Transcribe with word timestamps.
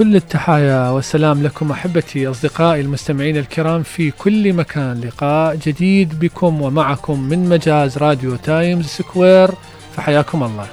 كل 0.00 0.16
التحايا 0.16 0.88
والسلام 0.90 1.42
لكم 1.42 1.70
أحبتي 1.70 2.26
أصدقائي 2.26 2.80
المستمعين 2.80 3.36
الكرام 3.36 3.82
في 3.82 4.10
كل 4.10 4.52
مكان. 4.52 5.00
لقاء 5.00 5.56
جديد 5.56 6.20
بكم 6.20 6.62
ومعكم 6.62 7.20
من 7.20 7.48
مجاز 7.48 7.98
راديو 7.98 8.36
تايمز 8.36 8.86
سكوير. 8.86 9.50
فحياكم 9.96 10.42
الله. 10.42 10.66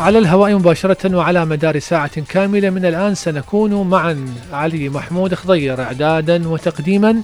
على 0.00 0.18
الهواء 0.18 0.54
مباشرة 0.54 1.16
وعلى 1.16 1.44
مدار 1.44 1.78
ساعة 1.78 2.20
كاملة. 2.20 2.70
من 2.70 2.84
الآن 2.86 3.14
سنكون 3.14 3.88
معا. 3.90 4.34
علي 4.52 4.88
محمود 4.88 5.34
خضير 5.34 5.82
إعدادا 5.82 6.48
وتقديما. 6.48 7.22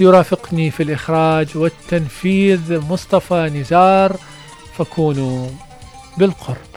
يرافقني 0.00 0.70
في 0.70 0.82
الإخراج 0.82 1.48
والتنفيذ 1.54 2.80
مصطفى 2.90 3.50
نزار. 3.54 4.16
فكونوا 4.78 5.46
بالقرب. 6.18 6.71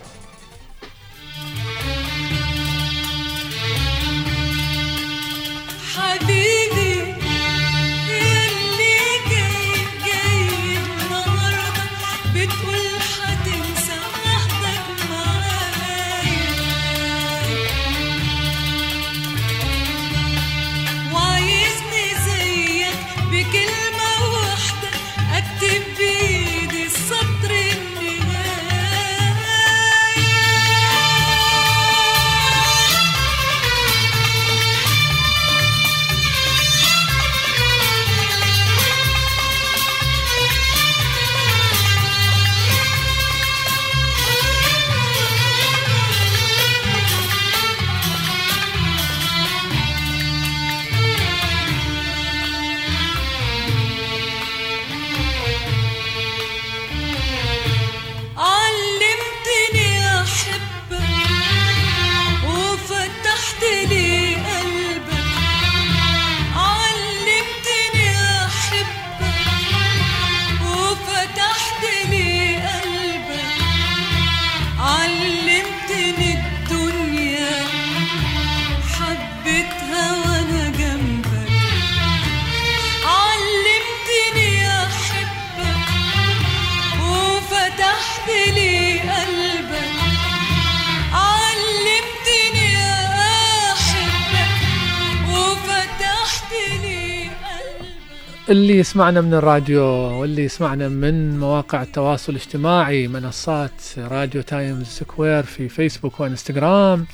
اللي 98.50 98.78
يسمعنا 98.78 99.22
من 99.22 99.34
الراديو 99.34 99.84
واللي 100.22 100.44
يسمعنا 100.44 100.90
من 100.90 101.40
مواقع 101.40 101.82
التواصل 101.82 102.32
الاجتماعي 102.32 103.08
منصات 103.08 103.72
راديو 103.98 104.42
تايمز 104.42 104.86
سكوير 104.86 105.44
في 105.44 105.70
فيسبوك 105.70 106.20
وانستغرام 106.20 107.06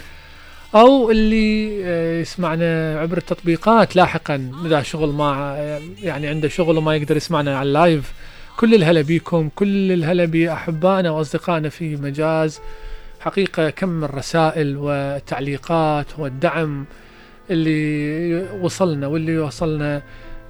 أو 0.76 1.12
اللي 1.12 1.82
آه، 1.86 2.22
يسمعنا 2.22 3.00
عبر 3.00 3.18
التطبيقات. 3.18 3.96
لاحقا 3.96 4.52
إذا 4.66 4.82
شغل 4.82 5.10
ما 5.10 5.58
يعني 6.02 6.28
عنده 6.28 6.48
شغل 6.48 6.78
وما 6.78 6.96
يقدر 6.96 7.18
يسمعنا 7.18 7.58
على 7.58 7.68
ال 7.68 7.77
live 7.77 8.14
كل 8.58 8.76
الهلا 8.76 9.02
بيكم 9.02 9.50
كل 9.56 9.92
الهلا 9.92 10.26
بأحبائنا 10.26 11.10
وأصدقائنا 11.12 11.70
في 11.70 11.96
مجاز. 11.96 12.60
حقيقة 13.20 13.70
كم 13.70 14.04
الرسائل 14.04 14.78
والتعليقات 14.78 16.06
والدعم 16.18 16.86
اللي 17.50 18.48
وصلنا 18.62 19.08
واللي 19.08 19.40
وصلنا 19.40 20.02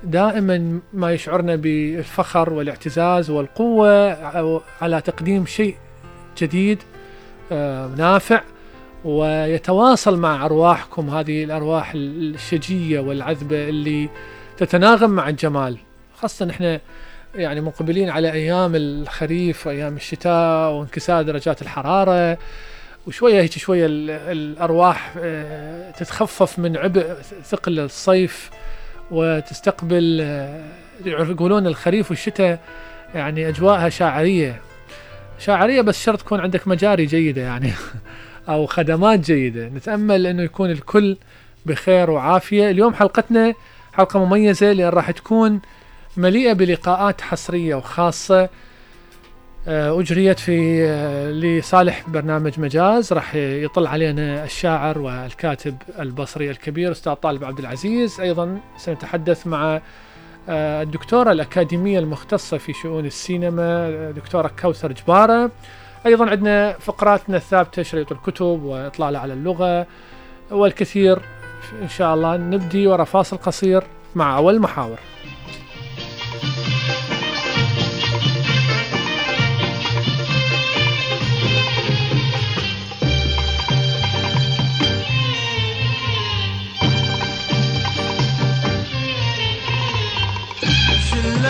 دائما 0.03 0.79
ما 0.93 1.11
يشعرنا 1.11 1.55
بالفخر 1.55 2.53
والاعتزاز 2.53 3.29
والقوة 3.29 4.11
على 4.81 5.01
تقديم 5.01 5.45
شيء 5.45 5.75
جديد 6.37 6.77
آه، 7.51 7.87
نافع 7.97 8.41
ويتواصل 9.05 10.17
مع 10.19 10.45
أرواحكم. 10.45 11.09
هذه 11.09 11.43
الأرواح 11.43 11.91
الشجية 11.95 12.99
والعذبة 12.99 13.69
اللي 13.69 14.09
تتناغم 14.57 15.09
مع 15.09 15.29
الجمال 15.29 15.77
خاصة 16.15 16.49
إحنا 16.49 16.79
يعني 17.35 17.61
مقبلين 17.61 18.09
على 18.09 18.31
أيام 18.31 18.75
الخريف 18.75 19.67
وأيام 19.67 19.95
الشتاء 19.95 20.71
وانكسار 20.71 21.21
درجات 21.23 21.61
الحرارة 21.61 22.37
وشوية 23.07 23.41
هيك 23.41 23.51
شوية 23.51 23.85
ال- 23.85 24.09
الأرواح 24.11 25.13
آه، 25.19 25.91
تتخفف 25.91 26.59
من 26.59 26.77
عبء 26.77 27.13
ثقل 27.43 27.79
الصيف. 27.79 28.49
وتستقبل 29.11 30.19
آه، 30.21 30.63
يقولون 31.05 31.67
الخريف 31.67 32.09
والشتاء 32.09 32.59
يعني 33.15 33.49
أجواءها 33.49 33.89
شاعرية. 33.89 34.61
شاعرية 35.39 35.81
بس 35.81 36.03
شرط 36.03 36.19
تكون 36.19 36.39
عندك 36.39 36.67
مجاري 36.67 37.05
جيدة 37.05 37.41
يعني 37.41 37.71
أو 38.49 38.65
خدمات 38.65 39.19
جيدة. 39.19 39.67
نتأمل 39.67 40.27
أنه 40.27 40.43
يكون 40.43 40.71
الكل 40.71 41.17
بخير 41.65 42.09
وعافية. 42.09 42.69
اليوم 42.69 42.93
حلقتنا 42.93 43.53
حلقة 43.93 44.25
مميزة 44.25 44.71
لأن 44.71 44.89
راح 44.89 45.11
تكون 45.11 45.59
مليئة 46.17 46.53
بلقاءات 46.53 47.21
حصرية 47.21 47.75
وخاصة 47.75 48.41
آه، 48.43 48.49
أجريت 49.67 50.39
في 50.39 50.85
آه، 50.85 51.31
لصالح 51.31 52.09
برنامج 52.09 52.59
مجاز. 52.59 53.13
راح 53.13 53.35
يطل 53.35 53.87
علينا 53.87 54.43
الشاعر 54.43 54.99
والكاتب 54.99 55.75
البصري 55.99 56.51
الكبير 56.51 56.91
أستاذ 56.91 57.13
طالب 57.13 57.43
عبد 57.43 57.59
العزيز. 57.59 58.21
أيضا 58.21 58.57
سنتحدث 58.77 59.47
مع 59.47 59.81
آه، 60.49 60.81
الدكتورة 60.81 61.31
الأكاديمية 61.31 61.99
المختصة 61.99 62.57
في 62.57 62.73
شؤون 62.73 63.05
السينما 63.05 63.87
آه، 63.87 64.11
دكتورة 64.11 64.51
كوثر 64.61 64.91
جبارة. 64.91 65.51
أيضا 66.05 66.29
عندنا 66.29 66.75
فقراتنا 66.79 67.37
الثابتة 67.37 67.83
شريط 67.83 68.11
الكتب 68.11 68.63
وإطلالة 68.63 69.19
على 69.19 69.33
اللغة. 69.33 69.87
والكثير 70.51 71.19
إن 71.81 71.89
شاء 71.89 72.13
الله 72.13 72.37
نبدي 72.37 72.87
ورا 72.87 73.03
فاصل 73.03 73.37
قصير 73.37 73.83
مع 74.15 74.37
أول 74.37 74.59
محاور. 74.59 74.99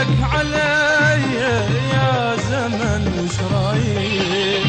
شلك 0.01 0.23
علي 0.33 1.21
يا 1.93 2.35
زمن 2.49 3.03
وش 3.19 3.37
رايك 3.53 4.65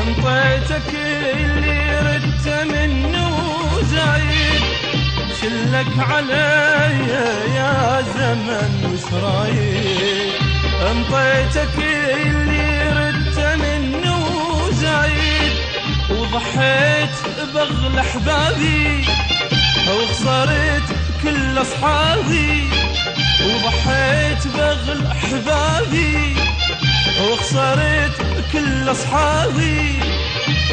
أنطيتك 0.00 0.94
اللي 0.94 2.00
ردت 2.00 2.48
منه 2.48 3.36
زايد 3.82 4.62
شلك 5.40 5.98
علي 5.98 7.06
يا 7.56 8.02
زمن 8.16 8.92
وش 8.92 9.22
رايك 9.22 10.40
أنطيتك 10.90 11.78
اللي 12.26 12.88
ردت 12.90 13.38
منه 13.38 14.26
زايد 14.70 15.52
وضحيت 16.10 17.10
بغل 17.54 17.98
أحبابي. 17.98 19.04
وخسرت 19.88 20.88
كل 21.22 21.60
أصحابي. 21.62 22.75
وضحيت 23.44 24.46
بغل 24.56 25.06
أحبابي 25.06 26.36
وخسرت 27.22 28.12
كل 28.52 28.90
أصحابي 28.90 29.98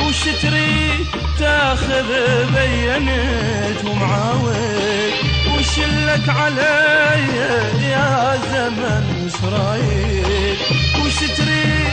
وشتري 0.08 1.06
تاخذ 1.40 2.08
بينت 2.56 3.86
ومعاود 3.86 5.14
وشلك 5.58 6.30
علي 6.30 7.28
يا 7.92 8.40
زمن 8.54 9.04
وش 9.26 9.54
رايك 9.54 10.60
وشتري 11.06 11.84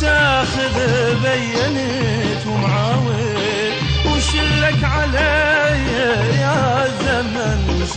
تاخذ 0.00 0.76
بينت 1.22 2.46
ومعاود 2.46 3.72
وشلك 4.06 4.84
علي 4.84 5.86
يا 6.40 6.88
زمن 7.04 7.80
وش 7.82 7.92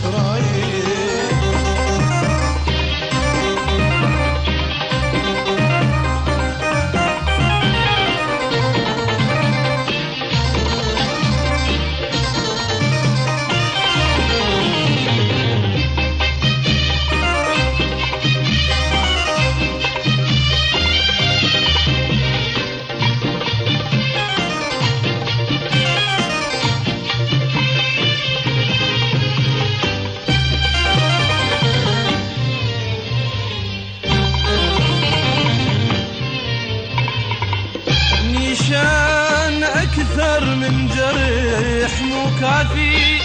جريح 41.52 42.02
مو 42.02 42.24
كافي 42.40 43.18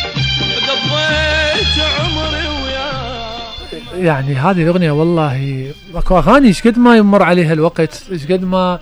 قضيت 0.68 1.84
عمري 2.00 2.48
وياه 2.64 4.06
يعني 4.06 4.36
هذه 4.36 4.64
الأغنية 4.64 4.92
والله 4.92 5.66
أكو 5.96 6.18
أغاني 6.18 6.48
إيش 6.48 6.68
قد 6.68 6.78
ما 6.80 6.98
يمر 6.98 7.24
عليها 7.24 7.54
الوقت 7.54 8.04
إيش 8.12 8.26
قد 8.32 8.44
ما 8.44 8.80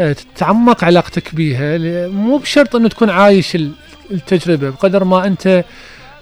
آه، 0.00 0.12
تتعمق 0.12 0.84
علاقتك 0.84 1.34
بيها 1.34 1.78
مو 2.08 2.36
بشرط 2.38 2.76
أنه 2.76 2.88
تكون 2.88 3.10
عايش 3.10 3.54
ال- 3.56 3.72
التجربة 4.10 4.70
بقدر 4.70 5.04
ما 5.04 5.26
أنت 5.26 5.64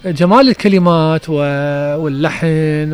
جمال 0.05 0.49
الكلمات 0.49 1.29
واللحن 1.29 2.93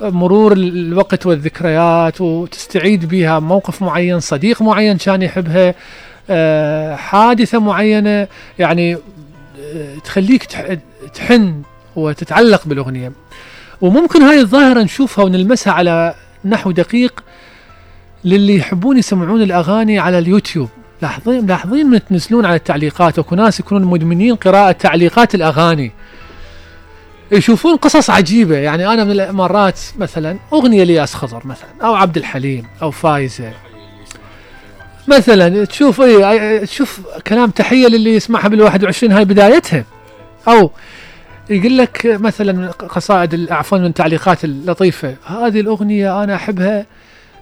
ومرور 0.00 0.52
الوقت 0.52 1.26
والذكريات 1.26 2.20
وتستعيد 2.20 3.08
بها 3.08 3.38
موقف 3.38 3.82
معين 3.82 4.20
صديق 4.20 4.62
معين 4.62 4.96
كان 4.96 5.22
يحبها 5.22 5.74
حادثة 6.96 7.58
معينة 7.58 8.28
يعني 8.58 8.94
آه، 8.94 9.94
تخليك 10.04 10.44
تح- 10.44 10.76
تحن 11.14 11.62
وتتعلق 11.96 12.62
بالأغنية. 12.66 13.12
وممكن 13.80 14.22
هاي 14.22 14.40
الظاهرة 14.40 14.82
نشوفها 14.82 15.24
ونلمسها 15.24 15.72
على 15.72 16.14
نحو 16.44 16.70
دقيق 16.70 17.24
للي 18.24 18.56
يحبون 18.56 18.98
يسمعون 18.98 19.42
الأغاني 19.42 19.98
على 19.98 20.18
اليوتيوب. 20.18 20.68
لاحظين 21.02 21.44
ملاحظين 21.44 21.86
من 21.86 22.04
تنزلون 22.04 22.46
على 22.46 22.56
التعليقات 22.56 23.18
اكو 23.18 23.34
ناس 23.34 23.60
يكونون 23.60 23.84
مدمنين 23.84 24.34
قراءة 24.34 24.72
تعليقات 24.72 25.34
الأغاني. 25.34 25.92
يشوفون 27.32 27.76
قصص 27.76 28.10
عجيبة. 28.10 28.56
يعني 28.56 28.86
أنا 28.92 29.04
من 29.04 29.20
المرات 29.20 29.80
مثلا 29.98 30.36
أغنية 30.52 30.84
لياس 30.84 31.14
خضر 31.14 31.46
مثلا 31.46 31.68
أو 31.82 31.94
عبد 31.94 32.16
الحليم 32.16 32.66
أو 32.82 32.90
فايزة. 32.90 33.52
مثلا 35.08 35.64
تشوف 35.64 36.00
إيه 36.00 36.64
تشوف 36.64 37.00
كلام 37.26 37.50
تحية 37.50 37.86
للي 37.86 38.14
يسمعها 38.14 38.48
بالواحد 38.48 38.84
وعشرين 38.84 39.12
هاي 39.12 39.24
بدايتها. 39.24 39.84
أو 40.48 40.70
يقول 41.50 41.78
لك 41.78 42.00
مثلا 42.06 42.70
قصائد 42.70 43.52
عفوا 43.52 43.78
من 43.78 43.84
التعليقات 43.86 44.44
اللطيفة. 44.44 45.14
هذه 45.26 45.60
الأغنية 45.60 46.24
أنا 46.24 46.34
أحبها 46.34 46.86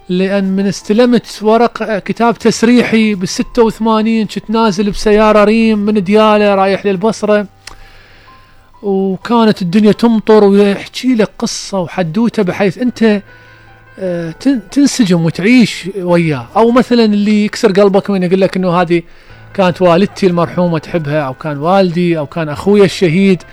لأن 0.09 0.43
من 0.43 0.67
استلمت 0.67 1.39
ورق 1.41 1.97
كتاب 1.97 2.37
تسريحي 2.37 3.15
بال 3.15 3.27
86 3.29 4.25
كنت 4.25 4.49
نازل 4.49 4.91
بسيارة 4.91 5.43
ريم 5.43 5.79
من 5.79 6.03
ديالة 6.03 6.55
رايح 6.55 6.85
للبصرة. 6.85 7.47
وكانت 8.83 9.61
الدنيا 9.61 9.91
تمطر 9.91 10.43
ويحكي 10.43 11.15
لك 11.15 11.29
قصة 11.39 11.79
وحدوتة 11.79 12.43
بحيث 12.43 12.79
تن- 12.79 13.21
تنسجم 14.71 15.25
وتعيش 15.25 15.89
وياه. 15.97 16.47
أو 16.55 16.71
مثلا 16.71 17.05
اللي 17.05 17.45
يكسر 17.45 17.71
قلبك 17.71 18.09
من 18.09 18.23
يقول 18.23 18.41
لك 18.41 18.57
أنه 18.57 18.81
هذه 18.81 19.01
كانت 19.53 19.81
والدتي 19.81 20.27
المرحومة 20.27 20.79
تحبها 20.79 21.21
أو 21.21 21.33
كان 21.33 21.57
والدي 21.57 22.17
أو 22.17 22.25
كان 22.25 22.49
أخوي 22.49 22.85
الشهيد 22.85 23.43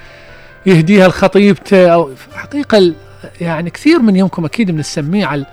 يهديها 0.67 1.09
لخطيبته. 1.09 1.89
أو 1.89 2.11
حقيقة 2.35 2.79
ال- 2.79 2.95
يعني 3.41 3.71
كثير 3.71 3.99
من 3.99 4.17
يومكم 4.17 4.45
أكيد 4.45 4.71
من 4.71 4.81
السميع 4.81 5.35
ال- 5.35 5.47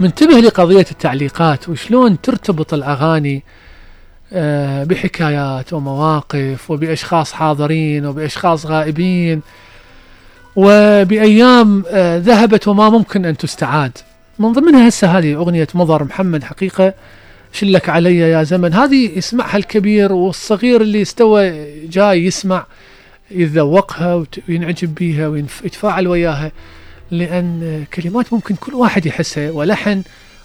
منتبه 0.00 0.40
لقضية 0.40 0.86
التعليقات 0.90 1.68
وشلون 1.68 2.20
ترتبط 2.20 2.74
الأغاني 2.74 3.42
آه، 4.32 4.84
بحكايات 4.84 5.72
ومواقف 5.72 6.70
وبأشخاص 6.70 7.32
حاضرين 7.32 8.06
وبأشخاص 8.06 8.66
غائبين. 8.66 9.40
وبأيام 10.56 11.84
آه، 11.88 12.18
ذهبت 12.18 12.68
وما 12.68 12.90
ممكن 12.90 13.24
أن 13.24 13.36
تستعاد. 13.36 13.98
من 14.38 14.52
ضمنها 14.52 14.88
هسه 14.88 15.18
هذه 15.18 15.34
أغنية 15.34 15.68
مضر 15.74 16.04
محمد 16.04 16.44
حقيقة 16.44 16.94
شلك 17.52 17.88
علي 17.88 18.18
يا 18.18 18.42
زمن. 18.42 18.74
هذه 18.74 19.18
يسمعها 19.18 19.56
الكبير 19.56 20.12
والصغير 20.12 20.80
اللي 20.80 21.02
استوى 21.02 21.66
جاي 21.88 22.26
يسمع 22.26 22.66
يتذوقها 23.30 24.24
وينعجب 24.48 24.94
بيها 24.94 25.28
ويتفاعل 25.28 26.08
وياها 26.08 26.52
لأن 27.10 27.84
كلمات 27.94 28.32
ممكن 28.32 28.54
كل 28.54 28.74
واحد 28.74 29.06
يحسها 29.06 29.50
ولحن 29.50 30.02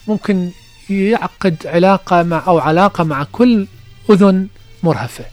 ممكن 0.08 0.50
يعقد 0.90 1.56
علاقة 1.66 2.24
مع 2.24 2.44
أو 2.48 2.60
علاقة 2.60 3.04
مع 3.04 3.26
كل 3.32 3.68
أذن 4.10 4.48
مرهفة. 4.84 5.26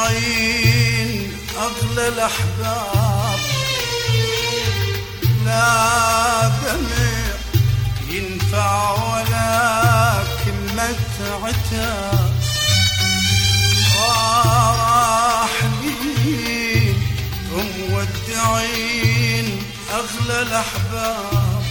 ومودعين 0.00 1.32
أغلى 1.56 2.08
الأحباب. 2.08 3.38
لا 5.44 6.48
دمع 6.48 7.20
ينفع 8.08 8.92
ولا 8.92 10.24
كلمة 10.44 11.06
عتاب. 11.42 12.32
راحلين 16.00 16.96
ومودعين 17.52 19.48
أغلى 19.92 20.36
أغلى 20.40 20.42
الأحباب. 20.42 21.62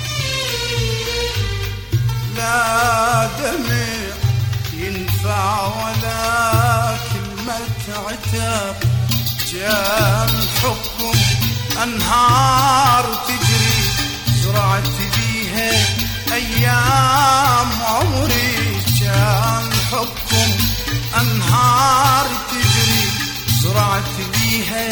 لا 2.37 3.27
دمع 3.39 3.89
ينفع 4.73 5.67
ولا 5.67 7.08
عتاب 7.49 8.75
جاء 9.53 10.29
الحكم 10.29 11.19
أنهار 11.83 13.05
تجري. 13.27 13.81
زرعت 14.43 14.89
بيها 15.17 15.71
أيام 16.33 17.69
عمري. 17.83 18.81
جاء 19.01 19.63
الحكم 19.67 20.51
أنهار 21.21 22.27
تجري. 22.51 23.05
زرعت 23.61 24.15
بيها 24.33 24.89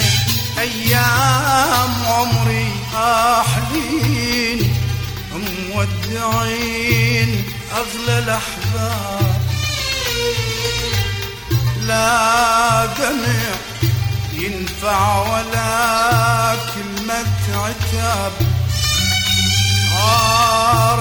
أيام 0.59 1.93
عمري. 2.05 2.69
أحلين 2.95 4.73
مودعين 5.69 7.43
أغلى 7.71 8.19
الأحباب. 8.19 9.56
لا 11.87 12.85
دمع 12.85 13.55
ينفع 14.33 15.21
ولا 15.21 16.55
كلمة 16.75 17.37
عتاب. 17.55 18.31
آه 19.93 20.95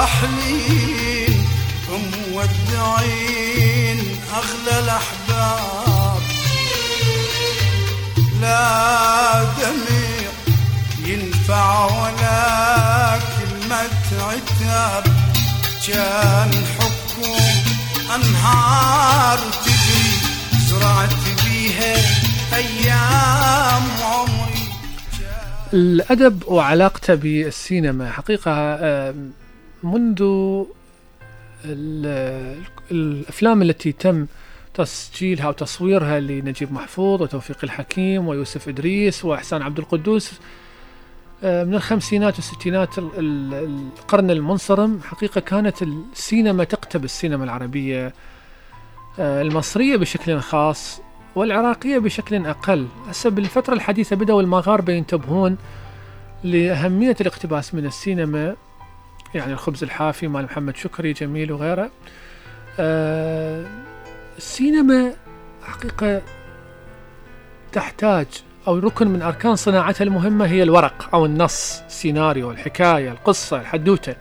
راحلين 0.00 1.46
مودعين 1.88 4.00
أغلى 4.34 4.78
الأحباب. 4.78 6.22
لا 8.40 9.44
دمع 9.44 10.30
ينفع 11.06 11.84
ولا 11.84 13.18
كلمة 13.18 14.22
عتاب. 14.22 15.04
كان 15.86 16.52
حكم 16.78 17.22
أنهار 18.14 19.38
الأدب 25.74 26.42
وعلاقته 26.48 27.14
بالسينما. 27.14 28.10
حقيقة 28.10 28.52
منذ 29.82 30.22
ال- 31.64 32.62
الأفلام 32.90 33.62
التي 33.62 33.92
تم 33.92 34.26
تسجيلها 34.74 35.48
وتصويرها 35.48 36.20
لنجيب 36.20 36.72
محفوظ 36.72 37.22
وتوفيق 37.22 37.56
الحكيم 37.64 38.28
ويوسف 38.28 38.68
إدريس 38.68 39.24
وإحسان 39.24 39.62
عبد 39.62 39.78
القدوس 39.78 40.32
آه، 41.44 41.64
من 41.64 41.74
الخمسينات 41.74 42.34
والستينات 42.34 42.98
ال- 42.98 43.10
ال- 43.18 43.88
القرن 43.98 44.30
المنصرم 44.30 45.00
حقيقة 45.04 45.40
كانت 45.40 45.82
السينما 45.82 46.64
تقتبس 46.64 47.04
السينما 47.04 47.44
العربية 47.44 48.12
آه، 49.18 49.42
المصرية 49.42 49.96
بشكل 49.96 50.40
خاص. 50.40 51.00
والعراقية 51.34 51.98
بشكل 51.98 52.46
أقل. 52.46 52.86
هسه 53.08 53.30
بالفترة 53.30 53.74
الحديثة 53.74 54.16
بدأوا 54.16 54.42
المغاربة 54.42 54.92
ينتبهون 54.92 55.56
لأهمية 56.44 57.16
الاقتباس 57.20 57.74
من 57.74 57.86
السينما 57.86 58.56
يعني 59.34 59.52
الخبز 59.52 59.82
الحافي 59.82 60.28
مال 60.28 60.44
محمد 60.44 60.76
شكري 60.76 61.12
جميل 61.12 61.52
وغيره. 61.52 61.90
آه 62.80 63.66
السينما 64.38 65.12
حقيقة 65.62 66.22
تحتاج 67.72 68.26
أو 68.68 68.78
ركن 68.78 69.08
من 69.08 69.22
أركان 69.22 69.56
صناعتها 69.56 70.04
المهمة 70.04 70.46
هي 70.46 70.62
الورق 70.62 71.08
أو 71.14 71.26
النص 71.26 71.82
السيناريو 71.86 72.50
الحكاية 72.50 73.10
القصة 73.10 73.60
الحدوتة. 73.60 74.16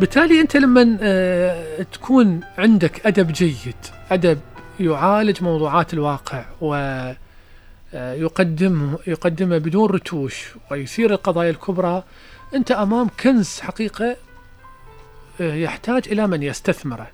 بالتالي 0.00 0.40
أنت 0.40 0.56
لما 0.56 0.98
آه 1.02 1.82
تكون 1.82 2.40
عندك 2.58 3.06
أدب 3.06 3.32
جيد 3.32 3.76
أدب 4.10 4.38
يعالج 4.80 5.42
موضوعات 5.42 5.94
الواقع 5.94 6.44
و 6.60 6.74
آه، 7.94 8.12
يقدم 8.14 8.96
يقدمه 9.06 9.58
بدون 9.58 9.90
رتوش 9.90 10.48
ويثير 10.70 11.10
القضايا 11.10 11.50
الكبرى 11.50 12.02
أنت 12.54 12.70
أمام 12.70 13.08
كنز 13.22 13.60
حقيقة 13.60 14.16
آه، 15.40 15.54
يحتاج 15.54 16.08
إلى 16.08 16.26
من 16.26 16.42
يستثمره. 16.42 17.10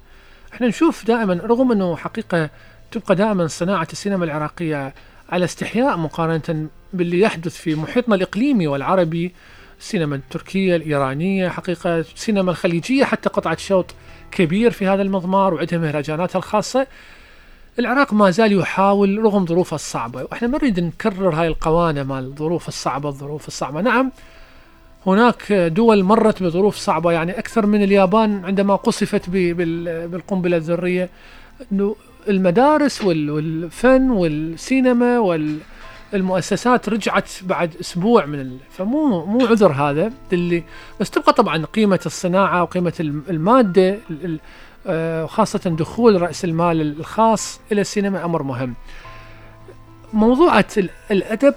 إحنا 0.53 0.67
نشوف 0.67 1.07
دائما 1.07 1.35
رغم 1.35 1.73
أنه 1.73 1.97
حقيقة 1.97 2.51
تبقى 2.91 3.15
دائما 3.15 3.47
صناعة 3.47 3.89
السينما 3.93 4.25
العراقية 4.25 4.95
على 5.29 5.45
استحياء 5.45 5.97
مقارنة 5.97 6.69
باللي 6.93 7.21
يحدث 7.21 7.57
في 7.57 7.75
محيطنا 7.75 8.15
الإقليمي 8.15 8.67
والعربي 8.67 9.33
السينما 9.81 10.17
التركية 10.17 10.77
الإيرانية 10.77 11.49
حقيقة 11.49 11.99
السينما 11.99 12.51
الخليجية 12.51 13.05
حتى 13.05 13.29
قطعت 13.29 13.59
شوط 13.59 13.95
كبير 14.31 14.71
في 14.71 14.87
هذا 14.87 15.03
المضمار 15.03 15.55
وعندها 15.55 15.79
مهرجاناتها 15.79 16.39
الخاصة 16.39 16.87
العراق 17.81 18.13
ما 18.13 18.31
زال 18.31 18.53
يحاول 18.53 19.19
رغم 19.25 19.47
ظروفه 19.47 19.75
الصعبة 19.75 20.23
وإحنا 20.23 20.49
ما 20.49 20.59
نريد 20.59 20.81
نكرر 20.81 21.29
هاي 21.35 21.49
القوانة 21.49 22.03
مال 22.03 22.25
الظروف 22.25 22.69
الصعبة 22.69 23.09
الظروف 23.09 23.49
الصعبة. 23.49 23.81
نعم 23.81 24.13
هناك 25.07 25.53
دول 25.53 26.05
مرت 26.05 26.43
بظروف 26.43 26.77
صعبة 26.77 27.13
يعني 27.13 27.39
أكثر 27.39 27.67
من 27.67 27.83
اليابان 27.83 28.45
عندما 28.45 28.77
قصفت 28.77 29.31
بالقنبلة 29.31 30.57
الذرية. 30.57 31.09
المدارس 32.29 33.05
وال- 33.05 33.31
والفن 33.31 34.11
والسينما 34.11 35.19
والمؤسسات 36.13 36.89
رجعت 36.89 37.31
بعد 37.43 37.77
أسبوع 37.81 38.27
من 38.27 38.41
ال... 38.41 38.57
فمو 38.71 39.27
مو 39.27 39.47
عذر 39.47 39.73
هذا. 39.73 40.13
اللي 40.33 40.65
بس 41.01 41.11
تبقى 41.11 41.33
طبعا 41.33 41.65
قيمة 41.65 42.01
الصناعة 42.07 42.63
وقيمة 42.63 42.93
الم- 43.01 43.25
ال- 44.87 44.91
آه، 44.93 45.25
وخاصة 45.25 45.59
دخول 45.79 46.23
رأس 46.23 46.45
المال 46.45 46.81
الخاص 47.01 47.61
إلى 47.73 47.81
السينما 47.81 48.25
أمر 48.25 48.43
مهم. 48.43 48.75
موضوعة 50.13 50.67
ال- 50.77 50.91
الأدب 51.11 51.55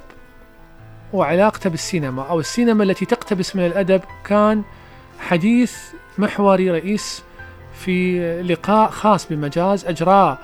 وعلاقته 1.13 1.69
بالسينما 1.69 2.23
أو 2.29 2.39
السينما 2.39 2.83
التي 2.83 3.05
تقتبس 3.05 3.55
من 3.55 3.65
الأدب 3.65 4.01
كان 4.25 4.63
حديث 5.19 5.77
محوري 6.17 6.71
رئيس 6.71 7.23
في 7.73 8.19
لقاء 8.43 8.89
خاص 8.89 9.27
بمجاز 9.27 9.85
أجراه 9.85 10.37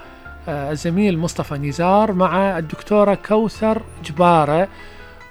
آه، 0.47 0.71
الزميل 0.71 1.19
مصطفى 1.19 1.53
نزار 1.57 2.11
مع 2.11 2.57
الدكتورة 2.57 3.13
كوثر 3.13 3.81
جبارة 4.05 4.67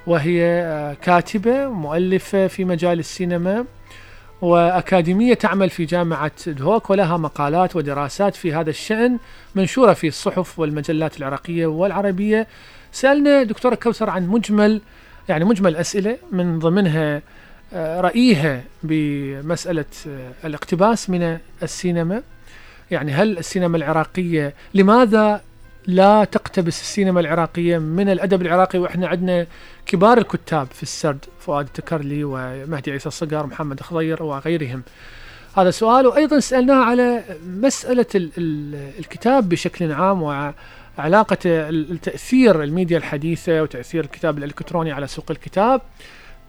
وهي 0.07 0.43
آه، 0.45 0.93
كاتبة 0.93 1.67
مؤلفة 1.67 2.47
في 2.47 2.65
مجال 2.65 2.99
السينما. 2.99 3.65
وأكاديمية 4.41 5.33
تعمل 5.33 5.69
في 5.69 5.85
جامعة 5.85 6.31
دهوك 6.47 6.89
ولها 6.89 7.17
مقالات 7.17 7.75
ودراسات 7.75 8.35
في 8.35 8.53
هذا 8.53 8.69
الشأن 8.69 9.17
منشورة 9.55 9.93
في 9.93 10.07
الصحف 10.07 10.59
والمجلات 10.59 11.17
العراقية 11.17 11.65
والعربية. 11.65 12.47
سألنا 12.91 13.43
دكتورة 13.43 13.75
كوثر 13.75 14.09
عن 14.09 14.27
مجمل 14.27 14.81
يعني 15.29 15.45
مجمل 15.45 15.75
أسئلة 15.75 16.17
من 16.31 16.59
ضمنها 16.59 17.21
آه، 17.73 18.01
رأيها 18.01 18.63
بمسألة 18.83 19.85
آه، 20.07 20.31
الاقتباس 20.47 21.09
من 21.09 21.37
السينما. 21.63 22.21
يعني 22.91 23.11
هل 23.11 23.37
السينما 23.37 23.77
العراقية 23.77 24.53
لماذا 24.73 25.41
لا 25.87 26.23
تقتبس 26.23 26.81
السينما 26.81 27.19
العراقية 27.19 27.77
من 27.77 28.09
الأدب 28.09 28.41
العراقي 28.41 28.79
وإحنا 28.79 29.07
عندنا 29.07 29.47
كبار 29.85 30.17
الكتاب 30.17 30.67
في 30.67 30.83
السرد 30.83 31.25
فؤاد 31.39 31.65
التكرلي 31.65 32.23
ومهدي 32.23 32.91
عيسى 32.91 33.07
الصقر 33.07 33.45
محمد 33.47 33.81
خضير 33.81 34.23
وغيرهم. 34.23 34.83
هذا 35.57 35.71
سؤال 35.71 36.07
وأيضا 36.07 36.39
سألناه 36.39 36.83
على 36.83 37.23
مسألة 37.45 38.05
ال 38.15 38.31
ال 38.37 38.75
الكتاب 38.99 39.49
بشكل 39.49 39.91
عام 39.91 40.21
وعلاقة 40.23 41.37
ال- 41.45 41.91
التأثير 41.91 42.63
الميديا 42.63 42.97
الحديثة 42.97 43.61
وتأثير 43.61 44.03
الكتاب 44.03 44.37
الإلكتروني 44.37 44.91
على 44.91 45.07
سوق 45.07 45.25
الكتاب. 45.31 45.81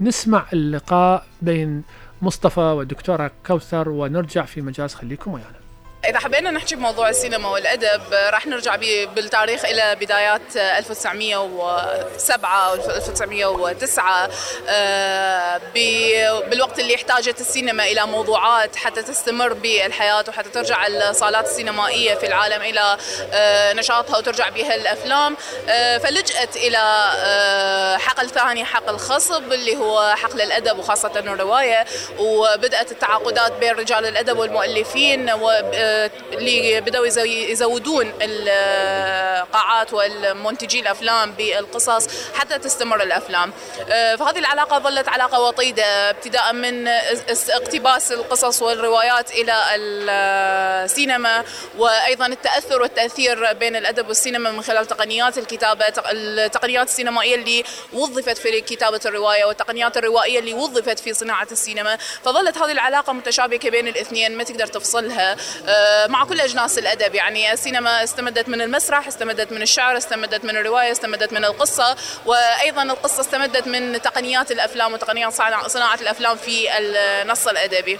نسمع 0.00 0.46
اللقاء 0.52 1.26
بين 1.42 1.82
مصطفى 2.22 2.60
والدكتورة 2.60 3.30
كوثر 3.46 3.88
ونرجع 3.88 4.44
في 4.44 4.60
مجاز 4.60 4.94
خليكم 4.94 5.32
ويانا. 5.32 5.60
إذا 6.08 6.18
حبينا 6.18 6.50
نحكي 6.50 6.74
بموضوع 6.76 7.08
السينما 7.08 7.48
والأدب 7.48 8.02
راح 8.12 8.46
نرجع 8.46 8.76
بالتاريخ 9.14 9.64
إلى 9.64 9.96
بدايات 10.00 10.56
1907 10.56 12.66
أو 12.68 12.74
1909 12.74 14.30
آه، 14.68 15.60
ب- 15.74 16.50
بالوقت 16.50 16.78
اللي 16.80 16.94
احتاجت 16.94 17.40
السينما 17.40 17.84
إلى 17.84 18.06
موضوعات 18.06 18.76
حتى 18.76 19.02
تستمر 19.02 19.52
بالحياة 19.52 20.24
وحتى 20.28 20.48
ترجع 20.50 20.86
الصالات 20.86 21.44
السينمائية 21.44 22.14
في 22.14 22.26
العالم 22.26 22.62
إلى 22.62 22.96
آه، 23.32 23.72
نشاطها 23.72 24.18
وترجع 24.18 24.48
بها 24.48 24.74
الأفلام 24.74 25.36
آه، 25.68 25.98
فلجأت 25.98 26.56
إلى 26.56 27.10
آه، 27.16 27.96
حقل 27.96 28.30
ثاني 28.30 28.64
حقل 28.64 28.98
خصب 28.98 29.52
اللي 29.52 29.76
هو 29.76 30.14
حقل 30.16 30.40
الأدب 30.40 30.78
وخاصة 30.78 31.12
الرواية 31.16 31.84
وبدأت 32.18 32.92
التعاقدات 32.92 33.52
بين 33.52 33.72
رجال 33.72 34.06
الأدب 34.06 34.38
والمؤلفين 34.38 35.28
آه، 35.28 35.89
اللي 36.32 36.80
بدأوا 36.80 37.06
يزو- 37.06 37.50
يزودون 37.50 38.12
القاعات 38.22 39.92
والمنتجي 39.92 40.80
الأفلام 40.80 41.32
بالقصص 41.32 42.06
حتى 42.34 42.58
تستمر 42.58 43.02
الأفلام. 43.02 43.52
آه، 43.90 44.16
فهذه 44.16 44.38
العلاقة 44.38 44.78
ظلت 44.78 45.08
علاقة 45.08 45.40
وطيدة 45.40 46.10
ابتداء 46.10 46.52
من 46.52 46.88
اس- 46.88 47.50
اقتباس 47.50 48.12
القصص 48.12 48.62
والروايات 48.62 49.30
إلى 49.30 49.52
السينما 49.74 51.44
وأيضا 51.78 52.26
التأثر 52.26 52.82
والتأثير 52.82 53.52
بين 53.52 53.76
الأدب 53.76 54.08
والسينما 54.08 54.50
من 54.50 54.62
خلال 54.62 54.86
تقنيات 54.86 55.38
الكتابة 55.38 55.88
تق- 55.88 56.10
التقنيات 56.10 56.88
السينمائية 56.88 57.34
اللي 57.34 57.64
وظفت 57.92 58.38
في 58.38 58.60
كتابة 58.60 59.00
الرواية 59.06 59.44
والتقنيات 59.44 59.96
الروائية 59.96 60.38
اللي 60.38 60.54
وظفت 60.54 60.98
في 60.98 61.14
صناعة 61.14 61.48
السينما. 61.52 61.96
فظلت 62.24 62.58
هذه 62.58 62.72
العلاقة 62.72 63.12
متشابكة 63.12 63.70
بين 63.70 63.88
الاثنين 63.88 64.36
ما 64.36 64.44
تقدر 64.44 64.66
تفصلها. 64.66 65.36
آه، 65.66 65.79
مع 66.08 66.24
كل 66.24 66.40
أجناس 66.40 66.78
الأدب. 66.78 67.14
يعني 67.14 67.52
السينما 67.52 68.04
استمدت 68.04 68.48
من 68.48 68.60
المسرح 68.60 69.06
استمدت 69.06 69.52
من 69.52 69.62
الشعر 69.62 69.96
استمدت 69.96 70.44
من 70.44 70.56
الرواية 70.56 70.92
استمدت 70.92 71.32
من 71.32 71.44
القصة 71.44 71.96
وأيضا 72.26 72.82
القصة 72.82 73.20
استمدت 73.20 73.68
من 73.68 74.02
تقنيات 74.02 74.50
الأفلام 74.50 74.92
وتقنيات 74.92 75.32
صناعة 75.66 76.00
الأفلام 76.00 76.36
في 76.36 76.78
النص 76.78 77.46
الأدبي. 77.46 77.98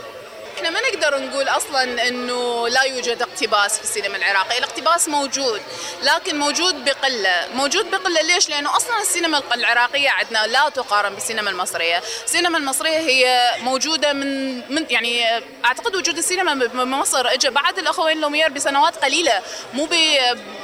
إحنا 0.60 0.70
ما 0.70 0.80
نقدر 0.80 1.18
نقول 1.18 1.48
أصلا 1.48 2.08
إنه 2.08 2.68
لا 2.68 2.82
يوجد 2.82 3.22
اقتباس 3.22 3.78
في 3.78 3.84
السينما 3.84 4.16
العراقي، 4.16 4.58
الاقتباس 4.58 5.08
موجود 5.08 5.62
لكن 6.02 6.38
موجود 6.38 6.84
بقلة، 6.84 7.46
موجود 7.54 7.90
بقلة 7.90 8.22
ليش؟ 8.22 8.48
لأنه 8.48 8.76
أصلا 8.76 9.00
السينما 9.00 9.42
العراقية 9.54 10.10
عندنا 10.10 10.46
لا 10.46 10.68
تقارن 10.68 11.14
بالسينما 11.14 11.50
المصرية، 11.50 12.02
السينما 12.24 12.58
المصرية 12.58 12.98
هي 12.98 13.54
موجودة 13.60 14.12
من 14.12 14.56
من 14.74 14.86
يعني 14.90 15.42
أعتقد 15.64 15.96
وجود 15.96 16.18
السينما 16.18 16.54
بمصر 16.54 17.28
اجى 17.28 17.50
بعد 17.50 17.78
الأخوين 17.78 18.20
لومير 18.20 18.48
بسنوات 18.48 19.04
قليلة 19.04 19.42
مو 19.74 19.88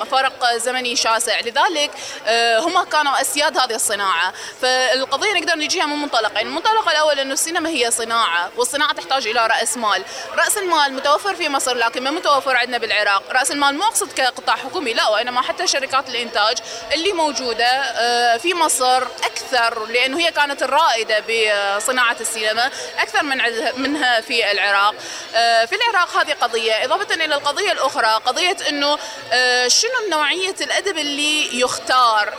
بفرق 0.01 0.57
زمني 0.57 0.97
شاسع، 0.97 1.41
لذلك 1.41 1.91
آه، 2.27 2.59
هم 2.59 2.85
كانوا 2.85 3.21
أسياد 3.21 3.59
هذه 3.59 3.75
الصناعة، 3.75 4.33
فالقضية 4.61 5.33
نقدر 5.33 5.59
نجيها 5.59 5.87
من 5.87 5.97
منطلقين، 5.97 6.47
المنطلق 6.47 6.89
الأول 6.89 7.19
إنه 7.21 7.33
السينما 7.33 7.69
هي 7.69 7.91
صناعة، 7.91 8.51
والصناعة 8.57 8.93
تحتاج 8.93 9.27
إلى 9.27 9.47
رأس 9.47 9.77
مال، 9.77 9.86
رأس 10.35 10.59
المال 10.59 10.93
متوفر 10.93 11.35
في 11.35 11.49
مصر 11.49 11.75
لكن 11.75 12.03
ما 12.03 12.11
متوفر 12.11 12.57
عندنا 12.57 12.79
بالعراق، 12.79 13.23
رأس 13.33 13.51
المال 13.51 13.77
مو 13.77 13.83
أقصد 13.83 14.13
كقطاع 14.13 14.57
حكومي 14.57 14.95
لا 14.95 15.09
وإنما 15.09 15.43
حتى 15.43 15.67
شركات 15.67 16.09
الإنتاج 16.09 16.59
اللي 16.95 17.13
موجودة 17.13 17.67
آه، 17.67 18.37
في 18.37 18.55
مصر 18.55 19.03
أكثر 19.03 19.87
لأنه 19.87 20.19
هي 20.19 20.33
كانت 20.33 20.63
الرائدة 20.63 21.21
بصناعة 21.21 22.17
السينما 22.21 22.71
أكثر 22.99 23.23
من 23.23 23.39
منها 23.77 24.21
في 24.21 24.53
العراق. 24.53 24.95
آه، 25.35 25.65
في 25.65 25.75
العراق 25.75 26.17
هذه 26.17 26.33
قضية، 26.33 26.85
إضافة 26.85 27.15
إلى 27.15 27.35
القضية 27.35 27.73
الأخرى 27.73 28.21
قضية 28.27 28.57
إنه 28.69 28.99
آه، 29.33 29.69
شنو 29.69 30.11
نوعية 30.11 30.55
الأدب 30.61 30.99
اللي 30.99 31.61
يختار 31.61 32.35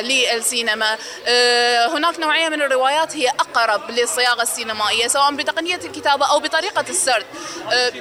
للسينما؟ 0.00 0.98
هناك 1.94 2.20
نوعية 2.20 2.48
من 2.48 2.62
الروايات 2.62 3.16
هي 3.16 3.28
أقرب 3.28 3.90
للصياغة 3.90 4.42
السينمائية 4.42 5.08
سواء 5.08 5.32
بتقنية 5.32 5.76
الكتابة 5.76 6.26
أو 6.30 6.40
بطريقة 6.40 6.71
السرد. 6.80 7.24
آه، 7.72 7.92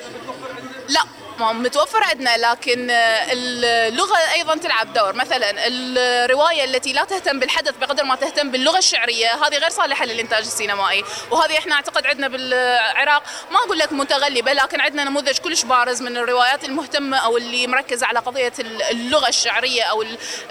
لا 0.90 1.02
متوفر 1.40 2.04
عندنا 2.04 2.38
لكن 2.38 2.88
اللغة 3.32 4.18
أيضا 4.34 4.56
تلعب 4.56 4.94
دور. 4.94 5.14
مثلا 5.14 5.68
الرواية 5.68 6.64
التي 6.64 6.94
لا 6.94 7.04
تهتم 7.04 7.40
بالحدث 7.40 7.74
بقدر 7.82 8.04
ما 8.04 8.16
تهتم 8.16 8.52
باللغة 8.52 8.78
الشعرية 8.78 9.34
هذه 9.46 9.58
غير 9.58 9.70
صالحة 9.70 10.06
للإنتاج 10.06 10.44
السينمائي. 10.46 11.04
وهذه 11.32 11.58
إحنا 11.58 11.76
أعتقد 11.76 12.08
عندنا 12.08 12.28
بالعراق. 12.28 13.24
ما 13.52 13.58
أقول 13.66 13.80
لك 13.80 13.94
متغلبة 13.94 14.54
لكن 14.54 14.82
عندنا 14.82 15.04
نموذج 15.04 15.38
كلش 15.38 15.64
بارز 15.64 16.02
من 16.02 16.18
الروايات 16.18 16.64
المهتمة 16.64 17.18
أو 17.18 17.38
اللي 17.38 17.68
مركزة 17.68 18.08
على 18.08 18.20
قضية 18.20 18.54
اللغة 18.92 19.28
الشعرية 19.28 19.84
أو 19.84 20.06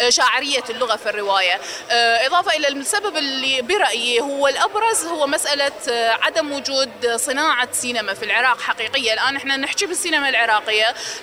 شاعرية 0.08 0.64
اللغة 0.70 0.96
في 0.96 1.08
الرواية. 1.10 1.60
آه، 1.90 2.26
إضافة 2.26 2.56
إلى 2.56 2.68
السبب 2.68 3.16
اللي 3.16 3.62
برأيي 3.62 4.20
هو 4.20 4.48
الأبرز 4.48 5.04
هو 5.06 5.26
مسألة 5.26 5.72
آه، 5.90 6.10
عدم 6.22 6.52
وجود 6.52 7.16
صناعة 7.16 7.68
سينما 7.72 8.14
في 8.14 8.24
العراق 8.24 8.60
حقيقية 8.60 9.12
الآن 9.12 9.36
إحنا 9.36 9.56
نحكي 9.56 9.86
بالسينما 9.86 10.28
العراقية 10.28 10.69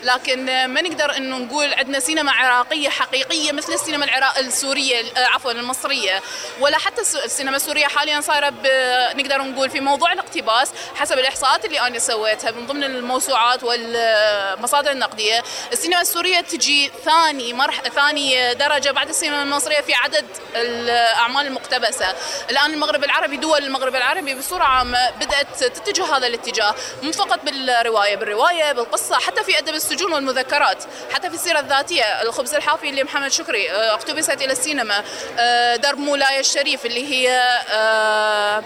لكن 0.03 0.49
آه، 0.49 0.67
ما 0.67 0.81
نقدر 0.81 1.17
إنه 1.17 1.37
نقول 1.37 1.73
عندنا 1.73 1.99
سينما 1.99 2.31
عراقية 2.31 2.89
حقيقية 2.89 3.51
مثل 3.51 3.73
السينما 3.73 4.05
العراق 4.05 4.37
السورية 4.37 5.03
آه، 5.17 5.25
عفوا 5.25 5.51
المصرية. 5.51 6.21
ولا 6.59 6.77
حتى 6.77 7.01
الس- 7.01 7.15
السينما 7.15 7.55
السورية 7.55 7.85
حاليا 7.87 8.21
صايرة 8.21 8.49
ب- 8.49 9.17
نقدر 9.17 9.41
نقول 9.41 9.69
في 9.69 9.79
موضوع 9.79 10.13
الاقتباس 10.13 10.71
حسب 10.95 11.19
الإحصاءات 11.19 11.65
اللي 11.65 11.79
أنا 11.79 11.99
سويتها 11.99 12.51
من 12.51 12.67
ضمن 12.67 12.83
الموسوعات 12.83 13.63
والمصادر 13.63 14.91
النقدية. 14.91 15.43
السينما 15.73 16.01
السورية 16.01 16.41
تجي 16.41 16.91
ثاني 17.05 17.53
مرح 17.53 17.81
ثاني 17.81 18.53
درجة 18.53 18.91
بعد 18.91 19.09
السينما 19.09 19.43
المصرية 19.43 19.81
في 19.81 19.93
عدد 19.93 20.25
الأعمال 20.55 21.47
المقتبسة. 21.47 22.15
الآن 22.49 22.73
المغرب 22.73 23.03
العربي 23.03 23.37
دول 23.37 23.63
المغرب 23.63 23.95
العربي 23.95 24.35
بصورة 24.35 24.63
عامة 24.63 25.09
بدأت 25.09 25.63
تتجه 25.63 26.17
هذا 26.17 26.27
الاتجاه 26.27 26.75
مو 27.03 27.11
فقط 27.11 27.39
بالرواية 27.43 28.15
بالرواية 28.15 28.71
بالقصة 28.71 29.15
حتى 29.19 29.36
في 29.43 29.57
أدب 29.59 29.73
السجون 29.73 30.13
والمذكرات 30.13 30.83
حتى 31.13 31.29
في 31.29 31.35
السيرة 31.35 31.59
الذاتية 31.59 32.21
الخبز 32.21 32.53
الحافي 32.53 32.89
اللي 32.89 33.03
محمد 33.03 33.31
شكري 33.31 33.71
آه، 33.71 33.93
اقتبست 33.93 34.41
إلى 34.41 34.51
السينما 34.51 35.03
آه، 35.39 35.75
درب 35.75 35.97
مولاي 35.97 36.39
الشريف 36.39 36.85
اللي 36.85 37.11
هي 37.11 37.29
آه، 37.71 38.63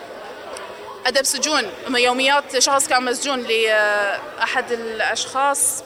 أدب 1.06 1.24
سجون 1.24 1.64
يوميات 1.90 2.60
شخص 2.60 2.88
كان 2.88 3.04
مسجون 3.04 3.40
لأحد 3.40 4.72
الأشخاص. 4.72 5.84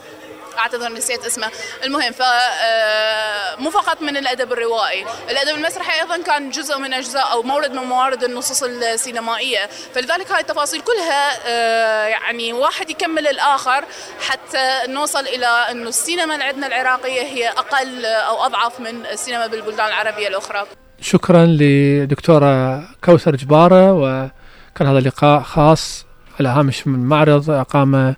أعتذر 0.58 0.92
نسيت 0.92 1.24
اسمه. 1.24 1.50
المهم 1.84 2.12
ف 2.12 2.22
آه، 2.22 3.56
مو 3.58 3.70
فقط 3.70 4.02
من 4.02 4.16
الأدب 4.16 4.52
الروائي. 4.52 5.06
الأدب 5.30 5.56
المسرحي 5.58 6.00
أيضا 6.00 6.22
كان 6.22 6.50
جزء 6.50 6.78
من 6.78 6.92
أجزاء 6.92 7.32
أو 7.32 7.42
مورد 7.42 7.72
من 7.72 7.82
موارد 7.82 8.24
النصوص 8.24 8.62
السينمائية. 8.62 9.66
فلذلك 9.94 10.32
هاي 10.32 10.40
التفاصيل 10.40 10.80
كلها 10.80 11.30
آه، 11.46 12.06
يعني 12.06 12.52
واحد 12.52 12.90
يكمل 12.90 13.26
الآخر 13.26 13.84
حتى 14.28 14.80
نوصل 14.88 15.20
إلى 15.20 15.46
إنه 15.46 15.88
السينما 15.88 16.34
اللي 16.34 16.44
عندنا 16.44 16.66
العراقية 16.66 17.22
هي 17.22 17.48
أقل 17.48 18.06
أو 18.06 18.44
أضعف 18.44 18.80
من 18.80 19.06
السينما 19.06 19.46
بالبلدان 19.46 19.86
العربية 19.86 20.28
الأخرى. 20.28 20.66
شكرا 21.00 21.46
لدكتورة 21.46 22.84
كوثر 23.04 23.36
جبارة 23.36 23.92
وكان 23.92 24.88
هذا 24.88 25.00
لقاء 25.00 25.42
خاص. 25.42 26.06
على 26.40 26.48
هامش 26.48 26.86
من 26.86 26.98
معرض 26.98 27.50
أقام 27.50 28.14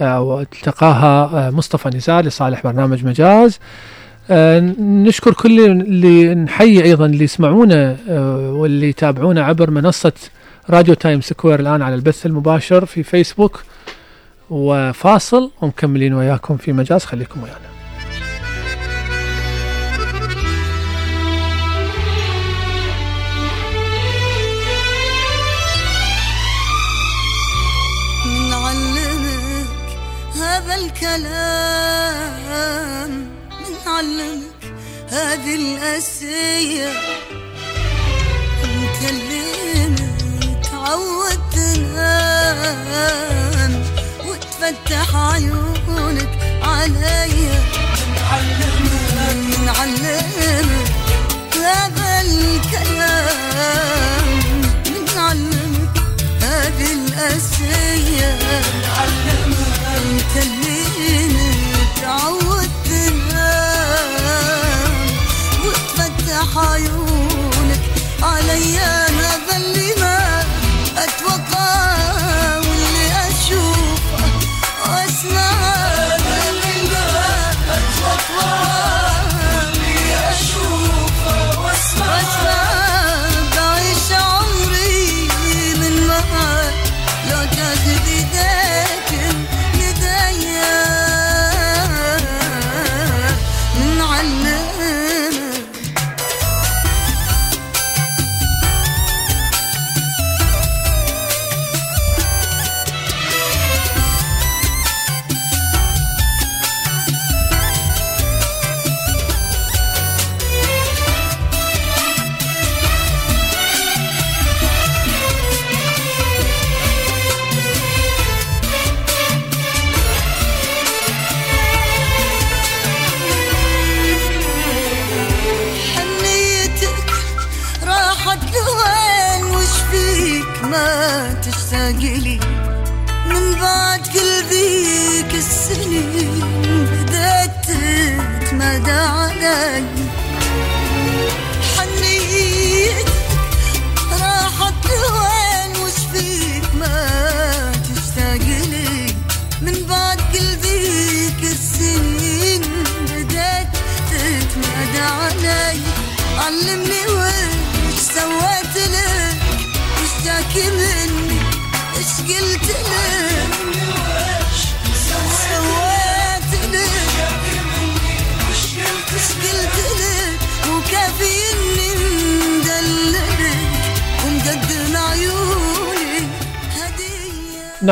أو 0.00 0.40
التقاها 0.40 1.50
مصطفى 1.50 1.88
نزار 1.88 2.24
لصالح 2.24 2.62
برنامج 2.62 3.04
مجاز. 3.04 3.58
آه، 4.30 4.60
نشكر 4.80 5.32
كل 5.32 5.60
اللي 5.60 6.34
نحيي 6.34 6.84
أيضا 6.84 7.06
اللي 7.06 7.24
يسمعونا 7.24 7.96
آه، 8.08 8.52
واللي 8.52 8.88
يتابعونا 8.88 9.44
عبر 9.44 9.70
منصة 9.70 10.12
راديو 10.70 10.94
تايم 10.94 11.20
سكوير 11.20 11.60
الآن 11.60 11.82
على 11.82 11.94
البث 11.94 12.26
المباشر 12.26 12.86
في 12.86 13.02
فيسبوك. 13.02 13.62
وفاصل 14.50 15.50
ومكملين 15.62 16.14
وياكم 16.14 16.56
في 16.56 16.72
مجاز. 16.72 17.04
خليكم 17.04 17.42
ويانا. 17.42 17.75
هذه 35.16 35.54
الأسية 35.54 36.92
نكلمك 38.64 40.66
تعود 40.70 41.38
تنام 41.52 42.92
وتفتح 44.26 45.08
عيونك 45.16 46.28
عليا 46.62 47.60
نعلمك 48.14 49.48
نعلمك 49.64 50.90
هذا 51.54 52.10
الكلام. 52.20 53.50
نعلمك 55.16 55.96
هذه 56.42 56.92
الأسية 56.92 58.30
نكلمك 60.12 61.88
تعود 62.02 62.65
عيونك 66.58 67.80
عليا. 68.22 69.05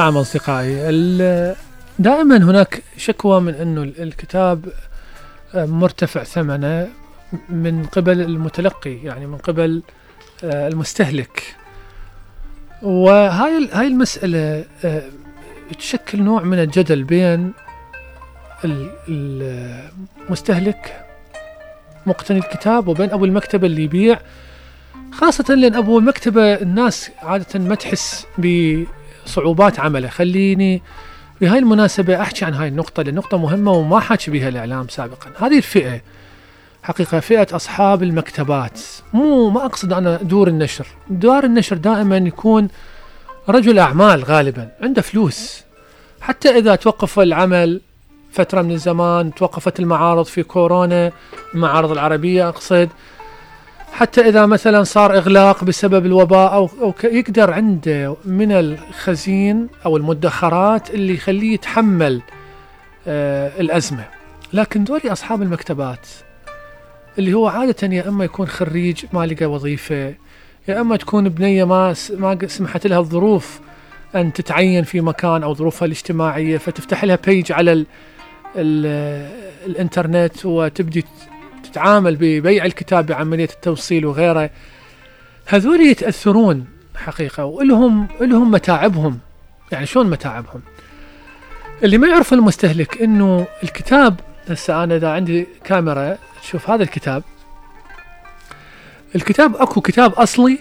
نعم 0.05 0.17
أصدقائي. 0.17 0.75
دائما 1.99 2.37
هناك 2.37 2.83
شكوى 2.97 3.41
من 3.41 3.55
أنه 3.55 3.83
ال- 3.83 4.03
الكتاب 4.03 4.69
آه، 5.55 5.65
مرتفع 5.67 6.23
ثمنه 6.25 6.89
من 7.49 7.85
قبل 7.87 8.21
المتلقي 8.21 8.95
يعني 8.97 9.27
من 9.27 9.37
قبل 9.39 9.83
آه، 10.45 10.69
المستهلك. 10.69 11.55
وهاي 12.83 13.69
هاي 13.73 13.87
المسألة 13.87 14.65
آه، 14.85 15.03
تشكل 15.79 16.23
نوع 16.23 16.43
من 16.43 16.59
الجدل 16.59 17.03
بين 17.05 17.53
ال- 18.65 18.91
ال- 19.09 19.89
المستهلك 20.27 21.05
مقتني 22.07 22.39
الكتاب 22.39 22.89
وبين 22.89 23.11
أبو 23.11 23.25
المكتبة 23.25 23.67
اللي 23.67 23.83
يبيع. 23.83 24.19
خاصة 25.13 25.55
لأن 25.55 25.75
أبو 25.75 25.99
المكتبة 25.99 26.55
الناس 26.55 27.11
عادة 27.23 27.61
ما 27.61 27.75
تحس 27.75 28.27
بصعوبات 29.25 29.81
عمله. 29.81 30.09
خليني 30.09 30.83
بهاي 31.41 31.59
المناسبة 31.59 32.21
أحكي 32.21 32.45
عن 32.45 32.55
هاي 32.55 32.69
النقطة 32.69 33.03
لأن 33.03 33.15
نقطة 33.15 33.39
مهمة 33.39 33.73
وما 33.73 34.01
حكي 34.01 34.31
بها 34.31 34.49
الإعلام 34.49 34.89
سابقا. 34.89 35.31
هذه 35.47 35.57
الفئة 35.57 36.01
حقيقة 36.83 37.21
فئة 37.21 37.57
أصحاب 37.57 38.03
المكتبات. 38.03 38.81
مو 39.13 39.51
ما 39.51 39.65
أقصد 39.65 39.93
أنا 39.93 40.17
دور 40.17 40.49
النشر. 40.49 40.87
دار 41.11 41.45
النشر 41.45 41.77
دائما 41.77 42.17
يكون 42.17 42.69
رجل 43.49 43.79
أعمال 43.79 44.25
غالبا 44.25 44.69
عنده 44.83 45.03
فلوس. 45.03 45.63
حتى 46.21 46.59
إذا 46.59 46.75
توقف 46.75 47.19
العمل 47.19 47.81
فترة 48.33 48.63
من 48.63 48.71
الزمان 48.71 49.35
توقفت 49.35 49.81
المعارض 49.81 50.25
في 50.25 50.43
كورونا 50.43 51.13
المعارض 51.55 51.91
العربية 51.91 52.49
أقصد 52.49 52.89
حتى 53.95 54.21
إذا 54.29 54.47
مثلا 54.47 54.83
صار 54.83 55.17
إغلاق 55.17 55.65
بسبب 55.65 56.07
الوباء 56.07 56.53
أو, 56.55 56.71
أو 56.81 56.95
يقدر 57.05 57.51
عنده 57.51 58.17
من 58.25 58.53
الخزين 58.53 59.69
أو 59.87 59.97
المدخرات 59.97 60.91
اللي 60.91 61.15
يخليه 61.15 61.55
يتحمل 61.55 62.21
آه 63.07 63.61
الأزمة. 63.61 64.05
لكن 64.53 64.85
دوري 64.85 65.13
أصحاب 65.13 65.43
المكتبات 65.43 66.07
اللي 67.19 67.35
هو 67.35 67.49
عادة 67.49 67.89
يا 67.95 68.09
إما 68.09 68.25
يكون 68.25 68.47
خريج 68.47 69.05
ما 69.13 69.27
لقى 69.27 69.47
وظيفة 69.47 70.15
يا 70.69 70.81
إما 70.81 70.97
تكون 70.97 71.29
بنية 71.29 71.65
ما 71.65 71.95
ما 72.11 72.39
سمحت 72.47 72.87
لها 72.87 72.99
الظروف 72.99 73.61
أن 74.15 74.33
تتعين 74.33 74.85
في 74.85 75.01
مكان 75.01 75.43
أو 75.43 75.55
ظروفها 75.55 75.87
الاجتماعية 75.87 76.59
فتفتح 76.59 77.05
لها 77.05 77.19
بيج 77.27 77.53
على 77.53 77.73
ال 77.73 77.87
ال 78.57 78.87
الإنترنت 79.67 80.47
وتبدي 80.47 81.05
تتعامل 81.79 82.17
ببيع 82.17 82.65
الكتاب 82.65 83.07
بعملية 83.07 83.49
التوصيل 83.53 84.07
وغيره 84.07 84.51
هذول 85.47 85.81
يتأثرون 85.81 86.67
حقيقة 86.97 87.45
ولهم 87.45 88.09
لهم 88.21 88.51
متاعبهم. 88.51 89.19
يعني 89.73 89.87
شلون 89.87 90.11
متاعبهم؟ 90.11 90.61
اللي 91.83 91.99
ما 91.99 92.09
يعرف 92.09 92.33
المستهلك 92.33 93.03
إنه 93.03 93.47
الكتاب 93.63 94.21
هسه 94.49 94.85
أنا 94.85 94.97
إذا 94.97 95.11
عندي 95.11 95.47
كاميرا 95.65 96.19
تشوف 96.43 96.71
هذا 96.71 96.83
الكتاب. 96.83 97.23
الكتاب 99.15 99.57
أكو 99.57 99.81
كتاب 99.81 100.13
أصلي 100.13 100.59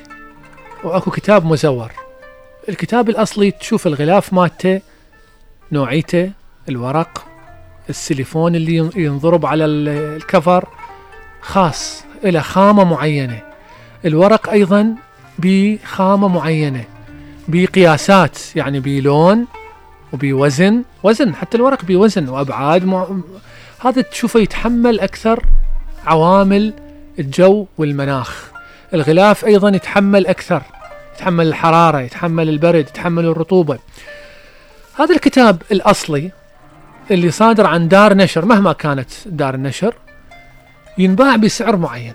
وأكو 0.84 1.12
كتاب 1.12 1.45
مزور. 1.45 1.91
الكتاب 2.69 3.10
الأصلي 3.10 3.52
تشوف 3.52 3.88
الغلاف 3.88 4.34
مالته 4.34 4.82
نوعيته 5.71 6.32
الورق 6.69 7.26
السيليفون 7.89 8.56
اللي 8.56 8.76
ين- 8.76 8.91
ينضرب 8.95 9.45
على 9.45 9.65
ال- 9.65 9.89
الكفر. 10.15 10.67
خاص 11.43 12.03
إلى 12.25 12.41
خامة 12.41 12.84
معينة. 12.84 13.41
الورق 14.06 14.49
أيضا 14.49 14.95
بخامة 15.39 16.27
معينة 16.27 16.84
بقياسات 17.47 18.38
يعني 18.56 18.79
بلون 18.79 19.47
وبوزن 20.13 20.84
وزن 21.03 21.36
حتى 21.36 21.58
الورق 21.58 21.86
بوزن 21.86 22.29
وأبعاد 22.29 22.86
مع... 22.86 23.08
هذا 23.79 24.01
تشوفه 24.01 24.39
يتحمل 24.39 24.99
أكثر 24.99 25.45
عوامل 26.06 26.73
الجو 27.19 27.65
والمناخ. 27.77 28.51
الغلاف 28.93 29.45
أيضا 29.45 29.69
يتحمل 29.69 30.27
أكثر 30.27 30.62
يتحمل 31.15 31.47
الحرارة 31.47 31.99
يتحمل 31.99 32.49
البرد 32.49 32.75
يتحمل 32.75 33.25
الرطوبة. 33.25 33.79
هذا 34.99 35.15
الكتاب 35.15 35.62
الأصلي 35.71 36.32
اللي 37.12 37.32
صادر 37.32 37.67
عن 37.67 37.88
دار 37.88 38.13
نشر 38.13 38.45
مهما 38.45 38.73
كانت 38.73 39.10
دار 39.25 39.56
النشر 39.56 39.93
ينباع 40.97 41.36
بسعر 41.36 41.77
معين. 41.77 42.13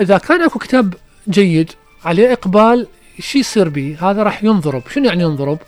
إذا 0.00 0.18
كان 0.18 0.42
أكو 0.42 0.58
كتاب 0.58 0.94
جيد 1.28 1.70
عليه 2.04 2.32
إقبال 2.32 2.86
شو 3.20 3.38
يصير 3.38 3.68
به؟ 3.68 3.96
هذا 4.00 4.22
راح 4.22 4.44
ينضرب. 4.44 4.82
شنو 4.88 5.04
يعني 5.04 5.22
ينضرب؟ 5.22 5.58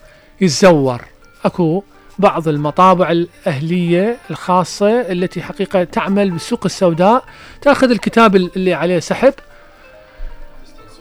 يتزور. 0.41 1.05
أكو 1.45 1.83
بعض 2.19 2.49
المطابع 2.49 3.11
الأهلية 3.11 4.17
الخاصة 4.31 5.01
التي 5.01 5.43
حقيقة 5.43 5.85
تعمل 5.85 6.31
بالسوق 6.31 6.65
السوداء 6.65 7.25
تأخذ 7.61 7.91
الكتاب 7.91 8.37
اللي 8.37 8.75
عليه 8.75 8.99
سحب 8.99 9.35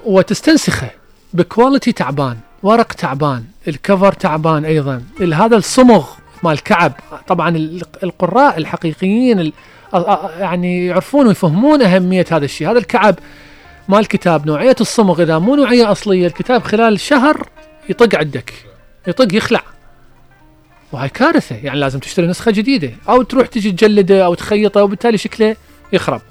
وتستنسخه. 0.06 0.90
بكواليتي 1.34 1.92
تعبان 1.92 2.38
ورق 2.64 2.94
تعبان 2.94 3.44
الكفر 3.68 4.14
تعبان 4.14 4.66
أيضا 4.66 5.04
هذا 5.34 5.58
الصمغ 5.58 6.08
مال 6.44 6.52
الكعب 6.54 6.94
طبعا 7.28 7.50
ال- 7.50 7.82
القراء 8.04 8.58
الحقيقيين 8.58 9.54
يعني 10.40 10.86
يعرفون 10.86 11.28
ويفهمون 11.28 11.82
أهمية 11.82 12.26
هذا 12.32 12.46
الشيء. 12.46 12.72
هذا 12.72 12.78
الكعب 12.78 13.16
مال 13.90 14.00
الكتاب 14.00 14.48
نوعية 14.48 14.76
الصمغ. 14.82 15.22
إذا 15.22 15.40
مو 15.40 15.56
نوعية 15.56 15.92
أصلية 15.92 16.28
الكتاب 16.28 16.64
خلال 16.64 17.00
شهر 17.00 17.50
يطق 17.90 18.20
عندك 18.20 18.54
يطق 19.08 19.36
يخلع. 19.36 19.62
وهاي 20.92 21.10
كارثة. 21.10 21.56
يعني 21.56 21.80
لازم 21.80 22.00
تشتري 22.00 22.28
نسخة 22.28 22.52
جديدة. 22.52 22.92
أو 23.10 23.22
تروح 23.22 23.48
تجي 23.48 23.72
تجلده 23.72 24.26
أو 24.26 24.34
تخيطه 24.34 24.84
وبالتالي 24.84 25.18
شكله 25.18 25.56
يخرب. 25.94 26.22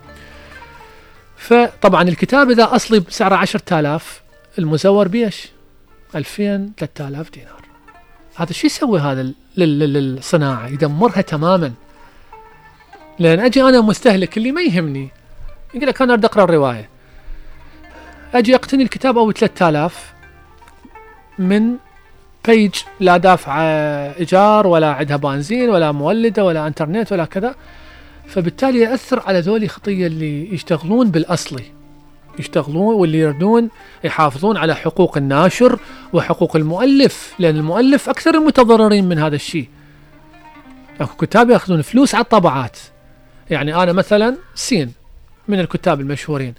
فطبعا 1.36 2.02
الكتاب 2.02 2.50
إذا 2.50 2.68
أصلي 2.76 3.00
بسعره 3.00 3.34
10000 3.36 4.22
المزور 4.58 5.08
بيش؟ 5.08 5.48
2000 6.14 6.70
3000 6.78 7.30
دينار. 7.30 7.55
هذا 8.36 8.52
شو 8.52 8.66
يسوي 8.66 9.00
هذا 9.00 9.22
لل- 9.22 9.34
لل- 9.56 9.92
للصناعة؟ 9.92 10.66
يدمرها 10.68 11.20
تماما. 11.20 11.72
لأن 13.18 13.40
أجي 13.40 13.62
أنا 13.62 13.80
مستهلك 13.80 14.36
اللي 14.36 14.52
ما 14.52 14.62
يهمني. 14.62 15.08
يقول 15.74 15.88
لك 15.88 16.02
أنا 16.02 16.12
أريد 16.12 16.24
أقرأ 16.24 16.44
الرواية. 16.44 16.88
أجي 18.34 18.54
أقتني 18.54 18.82
الكتاب 18.82 19.18
أو 19.18 19.32
3000 19.32 20.12
من 21.38 21.76
بيج 22.46 22.74
لا 23.00 23.16
دافع 23.16 23.60
إيجار 24.18 24.66
ولا 24.66 24.92
عندها 24.92 25.16
بنزين 25.16 25.70
ولا 25.70 25.92
مولدة 25.92 26.44
ولا 26.44 26.66
إنترنت 26.66 27.12
ولا 27.12 27.24
كذا. 27.24 27.54
فبالتالي 28.26 28.78
يأثر 28.78 29.22
على 29.26 29.40
ذولي 29.40 29.68
خطية 29.68 30.06
اللي 30.06 30.54
يشتغلون 30.54 31.10
بالأصلي. 31.10 31.75
يشتغلون 32.38 32.94
واللي 32.94 33.18
يردون 33.18 33.68
يحافظون 34.04 34.56
على 34.56 34.74
حقوق 34.74 35.16
الناشر 35.16 35.78
وحقوق 36.12 36.56
المؤلف 36.56 37.34
لأن 37.38 37.56
المؤلف 37.56 38.08
أكثر 38.08 38.34
المتضررين 38.34 39.04
من 39.04 39.18
هذا 39.18 39.34
الشيء. 39.34 39.68
أكو 41.00 41.16
كتاب 41.16 41.50
يأخذون 41.50 41.82
فلوس 41.82 42.14
على 42.14 42.24
الطبعات. 42.24 42.78
يعني 43.50 43.82
أنا 43.82 43.92
مثلا 43.92 44.36
سين 44.54 44.92
من 45.48 45.60
الكتاب 45.60 46.00
المشهورين. 46.00 46.54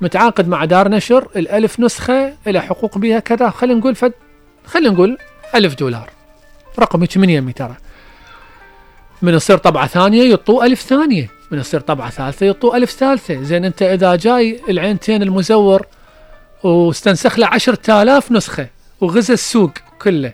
متعاقد 0.00 0.48
مع 0.48 0.64
دار 0.64 0.88
نشر 0.88 1.28
الألف 1.36 1.80
نسخة 1.80 2.34
إلى 2.46 2.60
حقوق 2.60 2.98
بها 2.98 3.18
كذا. 3.18 3.50
خلينا 3.50 3.78
نقول 3.80 3.94
فد 3.94 4.12
خلينا 4.66 4.90
نقول 4.90 5.18
ألف 5.54 5.74
دولار. 5.74 6.10
رقم 6.78 7.00
هيك 7.00 7.16
من 7.16 7.30
يمي 7.30 7.52
ترى. 7.52 7.76
من 9.22 9.34
يصير 9.34 9.56
طبعة 9.58 9.86
ثانية 9.86 10.22
يطو 10.22 10.62
ألف 10.62 10.80
ثانية. 10.82 11.30
من 11.50 11.58
يصير 11.58 11.80
طبعة 11.80 12.10
ثالثة 12.10 12.46
يطو 12.46 12.74
ألف 12.74 12.90
ثالثة. 12.90 13.42
زين 13.42 13.64
أنت 13.64 13.82
إذا 13.82 14.16
جاي 14.16 14.60
العينتين 14.68 15.22
المزور 15.22 15.86
واستنسخ 16.62 17.38
له 17.38 17.46
10000 17.46 18.32
نسخة 18.32 18.66
وغزا 19.00 19.34
السوق 19.34 19.70
كله 20.02 20.32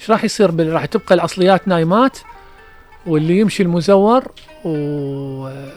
إيش 0.00 0.10
راح 0.10 0.24
يصير؟ 0.24 0.50
بال- 0.50 0.72
راح 0.72 0.84
تبقى 0.84 1.14
الأصليات 1.14 1.68
نايمات 1.68 2.18
واللي 3.06 3.38
يمشي 3.38 3.62
المزور 3.62 4.24
و... 4.64 4.70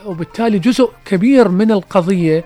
وبالتالي 0.05 0.60
جزء 0.60 0.89
كبير 1.05 1.47
من 1.49 1.71
القضية 1.71 2.45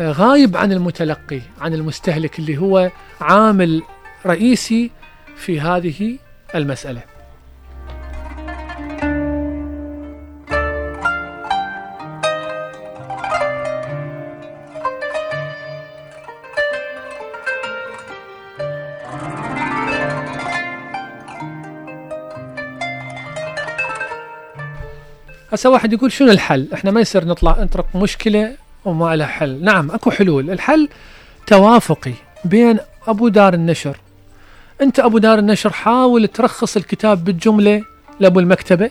آه، 0.00 0.12
غايب 0.12 0.56
عن 0.56 0.72
المتلقي 0.72 1.40
عن 1.60 1.74
المستهلك 1.74 2.38
اللي 2.38 2.58
هو 2.58 2.90
عامل 3.20 3.82
رئيسي 4.26 4.90
في 5.36 5.60
هذه 5.60 6.18
المسألة. 6.54 7.02
هسه 25.52 25.70
واحد 25.70 25.92
يقول 25.92 26.12
شنو 26.12 26.30
الحل؟ 26.30 26.68
إحنا 26.74 26.90
ما 26.90 27.00
يصير 27.00 27.24
نطلع 27.24 27.56
نطرق 27.60 27.86
مشكلة 27.94 28.56
وما 28.84 29.16
لها 29.16 29.26
حل، 29.26 29.64
نعم 29.64 29.90
أكو 29.90 30.10
حلول، 30.10 30.50
الحل 30.50 30.88
توافقي 31.46 32.12
بين 32.44 32.78
أبو 33.06 33.28
دار 33.28 33.54
النشر. 33.54 33.96
أنت 34.80 35.00
أبو 35.00 35.18
دار 35.18 35.38
النشر 35.38 35.70
حاول 35.70 36.28
ترخص 36.28 36.76
الكتاب 36.76 37.24
بالجملة 37.24 37.84
لأبو 38.20 38.40
المكتبة 38.40 38.90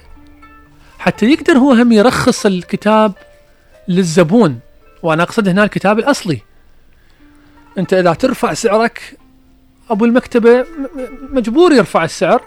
حتى 1.00 1.26
يقدر 1.26 1.58
هو 1.58 1.72
هم 1.72 1.92
يرخص 1.92 2.46
الكتاب 2.46 3.14
للزبون 3.88 4.60
وأنا 5.04 5.24
أقصد 5.24 5.48
هنا 5.48 5.64
الكتاب 5.64 6.00
الأصلي. 6.00 6.42
أنت 7.78 7.94
إذا 7.94 8.14
ترفع 8.14 8.54
سعرك 8.54 9.18
أبو 9.90 10.06
المكتبة 10.06 10.66
مجبور 11.32 11.74
يرفع 11.74 12.04
السعر 12.04 12.42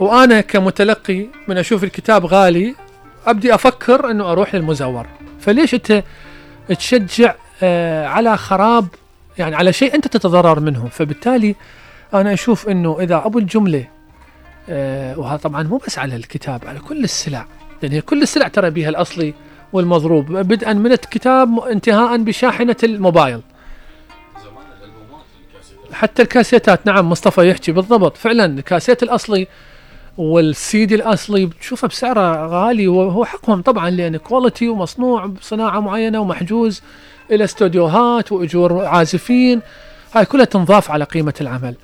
وأنا 0.00 0.40
كمتلقي 0.40 1.26
من 1.48 1.58
أشوف 1.58 1.84
الكتاب 1.84 2.26
غالي 2.26 2.74
أبدي 3.26 3.54
أفكر 3.54 4.10
إنه 4.10 4.32
أروح 4.32 4.54
للمزور 4.54 5.06
فليش 5.40 5.74
أنت 5.74 6.02
تشجع 6.68 7.34
آه 7.62 8.06
على 8.06 8.36
خراب؟ 8.36 8.88
يعني 9.38 9.56
على 9.56 9.72
شيء 9.72 9.94
أنت 9.94 10.08
تتضرر 10.08 10.60
منه. 10.60 10.88
فبالتالي 10.90 11.54
أنا 12.14 12.32
أشوف 12.32 12.68
إنه 12.68 12.96
إذا 13.00 13.22
أبو 13.24 13.38
الجملة 13.38 13.84
آه 14.68 15.18
وهذا 15.18 15.36
طبعا 15.36 15.62
مو 15.62 15.76
بس 15.76 15.98
على 15.98 16.16
الكتاب 16.16 16.66
على 16.66 16.78
كل 16.78 17.04
السلع. 17.04 17.46
لأن 17.82 17.92
هي 17.92 18.00
كل 18.00 18.22
السلع 18.22 18.48
ترى 18.48 18.70
بها 18.70 18.88
الأصلي 18.88 19.34
والمضروب. 19.72 20.32
بدءا 20.32 20.72
من 20.72 20.92
الكتاب 20.92 21.60
انتهاء 21.60 22.16
بشاحنة 22.16 22.76
الموبايل. 22.82 23.40
حتى 25.92 26.22
الكاسيتات 26.22 26.86
نعم 26.86 27.10
مصطفى 27.10 27.48
يحكي 27.48 27.72
بالضبط. 27.72 28.16
فعلا 28.16 28.44
الكاسيت 28.44 29.02
الأصلي 29.02 29.48
والسيدي 30.18 30.94
الأصلي 30.94 31.46
بتشوفه 31.46 31.88
بسعره 31.88 32.46
غالي 32.46 32.88
وهو 32.88 33.24
حقهم 33.24 33.62
طبعا 33.62 33.90
لأن 33.90 34.16
quality 34.16 34.68
ومصنوع 34.68 35.26
بصناعة 35.26 35.80
معينة 35.80 36.20
ومحجوز 36.20 36.82
إلى 37.30 37.44
استوديوهات 37.44 38.32
وأجور 38.32 38.84
عازفين. 38.84 39.60
هاي 40.14 40.24
كلها 40.24 40.44
تنضاف 40.44 40.90
على 40.90 41.04
قيمة 41.04 41.34
العمل. 41.40 41.74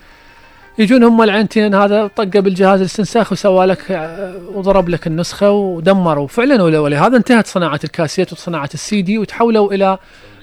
يجون 0.79 1.05
هم 1.05 1.23
العينتين 1.23 1.75
هذا 1.75 2.07
طقه 2.07 2.25
بالجهاز 2.41 2.81
الاستنساخ 2.81 3.33
وسوى 3.33 3.67
لك 3.67 4.11
وضرب 4.55 4.89
لك 4.89 5.07
النسخة 5.07 5.51
ودمروا. 5.51 6.27
فعلا 6.27 6.63
ول- 6.63 6.77
ولهذا 6.77 7.17
انتهت 7.17 7.47
صناعة 7.47 7.81
الكاسيت 7.85 8.33
وصناعة 8.33 8.71
السي 8.75 9.03
دي 9.03 9.19
وتحولوا 9.19 9.73
إلى 9.73 9.99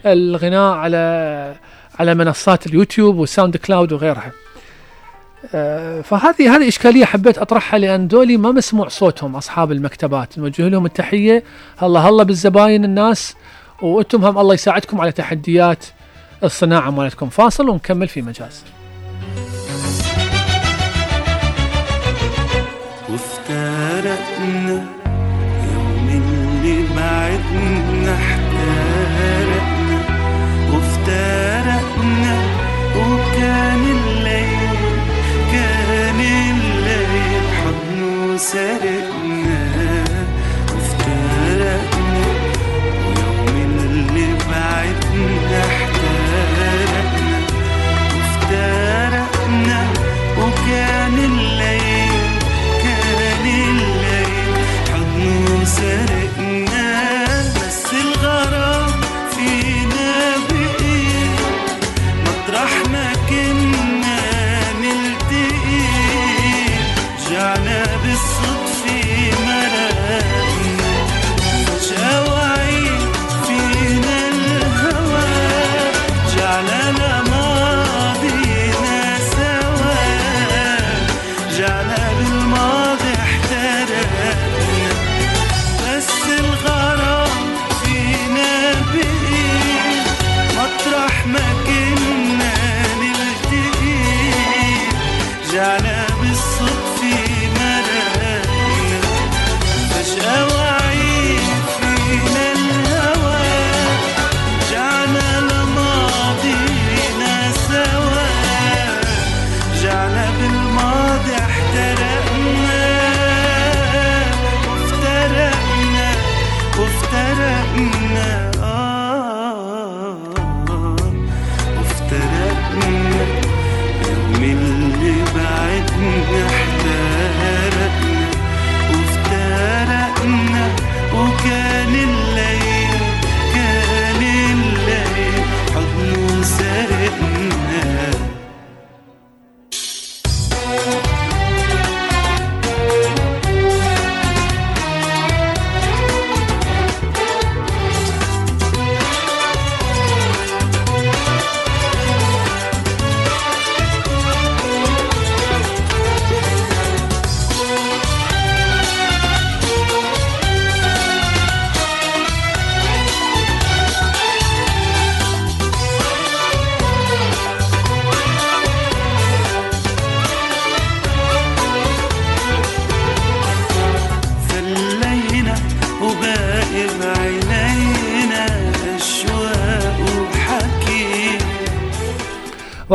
الغناء 0.06 0.74
على 0.74 1.56
على 2.00 2.16
منصات 2.16 2.68
اليوتيوب 2.68 3.16
والساوند 3.18 3.58
كلاود 3.58 3.92
وغيرها. 3.94 4.32
فهذه 6.04 6.56
هذه 6.56 6.68
إشكالية 6.68 7.06
حبيت 7.06 7.38
أطرحها 7.38 7.80
لأن 7.80 8.08
دولي 8.08 8.38
ما 8.38 8.52
مسموع 8.52 8.88
صوتهم 8.88 9.36
أصحاب 9.36 9.72
المكتبات. 9.72 10.40
نوجه 10.40 10.68
لهم 10.68 10.86
التحية. 10.86 11.44
هلا 11.78 12.00
هلا 12.00 12.24
بالزباين 12.24 12.86
الناس 12.86 13.36
وأنتم 13.82 14.26
هم 14.26 14.38
الله 14.38 14.54
يساعدكم 14.54 15.02
على 15.02 15.12
تحديات 15.12 15.86
الصناعة 16.44 16.90
مالتكم. 16.90 17.30
فاصل 17.30 17.70
ونكمل 17.70 18.08
في 18.08 18.22
مجاز. 18.22 18.64
وافترقنا 23.10 24.86
يوم 25.74 26.08
اللي 26.10 26.84
بعدنا 26.96 28.14
احترقنا 28.16 30.00
وافترقنا 30.74 32.38
وكان 32.98 33.84
eseri 38.46 39.25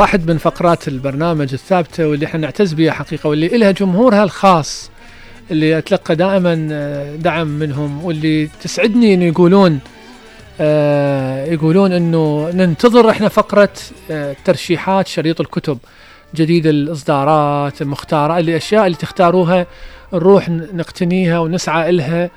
واحد 0.01 0.31
من 0.31 0.39
فقرات 0.39 0.89
البرنامج 0.89 1.53
الثابتة 1.53 2.09
واللي 2.09 2.27
إحنا 2.27 2.41
نعتز 2.41 2.73
بها 2.73 2.93
حقيقة 2.93 3.29
واللي 3.29 3.49
لها 3.49 3.71
جمهورها 3.71 4.25
الخاص 4.25 4.91
اللي 5.51 5.79
أتلقى 5.79 6.17
دائما 6.17 6.69
آه، 6.73 7.17
دعم 7.17 7.47
منهم 7.47 8.05
واللي 8.05 8.49
تسعدني 8.63 9.15
إنه 9.15 9.25
يقولون 9.25 9.79
آه، 10.61 11.45
يقولون 11.45 11.93
إنه 11.93 12.51
ننتظر 12.55 13.11
إحنا 13.11 13.29
فقرة 13.29 13.73
آه، 14.11 14.37
ترشيحات 14.45 15.07
شريط 15.07 15.41
الكتب 15.41 15.79
جديد 16.35 16.67
الإصدارات 16.67 17.83
المختارة 17.83 18.39
اللي 18.39 18.57
أشياء 18.57 18.87
اللي 18.87 18.97
تختاروها 18.97 19.67
نروح 20.13 20.49
نقتنيها 20.49 21.39
ونسعى 21.39 21.93
لها 21.93 22.31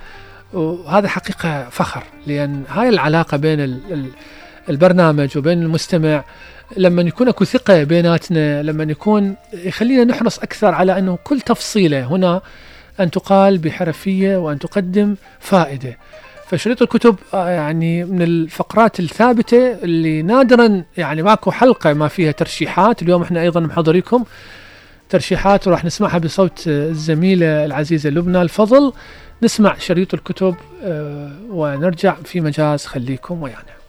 وهذا 0.54 1.08
حقيقة 1.08 1.70
فخر 1.70 2.04
لأن 2.28 2.64
هاي 2.70 2.90
العلاقة 2.90 3.38
بين 3.38 3.80
البرنامج 4.70 5.38
وبين 5.38 5.62
المستمع 5.62 6.24
لما 6.78 7.02
يكون 7.02 7.28
أكو 7.28 7.46
ثقة 7.46 7.84
بيناتنا 7.84 8.64
لما 8.64 8.84
يكون 8.84 9.36
يخلينا 9.54 10.04
نحرص 10.04 10.40
أكثر 10.40 10.74
على 10.74 10.98
أنه 10.98 11.18
كل 11.24 11.42
تفصيلة 11.42 12.04
هنا 12.06 12.42
أن 13.00 13.12
تقال 13.12 13.58
بحرفية 13.58 14.38
وأن 14.38 14.60
تقدم 14.60 15.16
فائدة. 15.40 15.98
فشريط 16.48 16.82
الكتب 16.82 17.16
آه، 17.34 17.50
يعني 17.50 18.06
من 18.06 18.22
الفقرات 18.22 19.00
الثابتة 19.00 19.72
اللي 19.84 20.22
نادرا 20.22 20.84
يعني 20.98 21.22
ماكو 21.22 21.52
حلقة 21.52 21.94
ما 21.94 22.08
فيها 22.08 22.32
ترشيحات. 22.32 23.02
اليوم 23.02 23.22
إحنا 23.22 23.42
أيضا 23.42 23.60
محضريكم 23.60 24.24
ترشيحات 25.10 25.68
وراح 25.68 25.86
نسمعها 25.86 26.18
بصوت 26.18 26.64
الزميلة 26.68 27.66
العزيزة 27.66 28.10
لبنى 28.10 28.42
الفضل. 28.42 28.94
نسمع 29.44 29.78
شريط 29.78 30.14
الكتب 30.14 30.56
آه، 30.84 31.32
ونرجع 31.50 32.16
في 32.26 32.42
مجاز 32.42 32.86
خليكم 32.86 33.42
ويانا. 33.42 33.83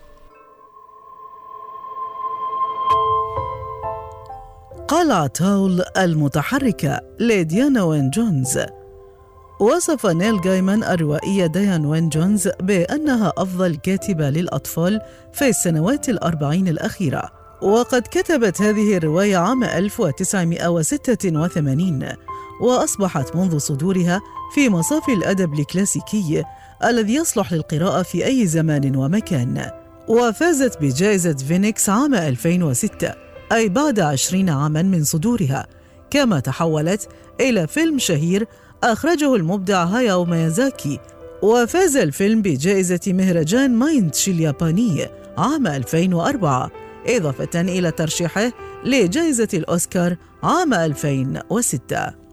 قلعة 4.89 5.33
هاول 5.41 5.83
المتحركة 5.97 7.01
لديانا 7.21 7.83
وين 7.83 8.11
جونز. 8.11 8.59
وصف 9.61 10.07
نيل 10.07 10.41
جايمان 10.41 10.85
الروائية 10.85 11.47
ديان 11.47 11.87
وين 11.87 12.09
جونز 12.09 12.49
بأنها 12.61 13.33
أفضل 13.37 13.77
كاتبة 13.77 14.31
للأطفال 14.31 15.01
في 15.33 15.49
السنوات 15.49 16.09
الأربعين 16.09 16.69
الأخيرة. 16.69 17.31
وقد 17.63 18.03
كتبت 18.03 18.63
هذه 18.63 18.97
الرواية 18.97 19.37
عام 19.37 19.65
1986 19.65 22.09
وأصبحت 22.61 23.37
منذ 23.37 23.59
صدورها 23.59 24.21
في 24.55 24.69
مصاف 24.69 25.09
الأدب 25.09 25.55
الكلاسيكي 25.55 26.45
الذي 26.85 27.15
يصلح 27.15 27.53
للقراءة 27.53 28.03
في 28.03 28.27
أي 28.27 28.47
زمان 28.47 28.97
ومكان. 28.97 29.71
وفازت 30.09 30.81
بجائزة 30.81 31.37
فينيكس 31.37 31.89
عام 31.89 32.15
2006 32.15 33.24
أي 33.53 33.69
بعد 33.69 34.01
عشرين 34.01 34.51
عاما 34.51 34.83
من 34.83 35.05
صدورها 35.05 35.67
كما 36.11 36.41
تحولت 36.41 37.09
إلى 37.41 37.67
فيلم 37.67 37.99
شهير 37.99 38.47
أخرجه 38.85 39.35
المبدع 39.35 39.85
هاياو 39.85 40.25
ميازاكي 40.25 41.01
وفاز 41.43 41.97
الفيلم 41.97 42.43
بجائزة 42.43 43.01
مهرجان 43.07 43.75
ماينيتشي 43.75 44.29
الياباني 44.29 45.07
عام 45.39 45.67
2004 45.67 46.71
إضافة 47.07 47.61
إلى 47.61 47.91
ترشيحه 47.91 48.53
لجائزة 48.85 49.49
الأوسكار 49.55 50.17
عام 50.43 50.75
2006 50.75 52.25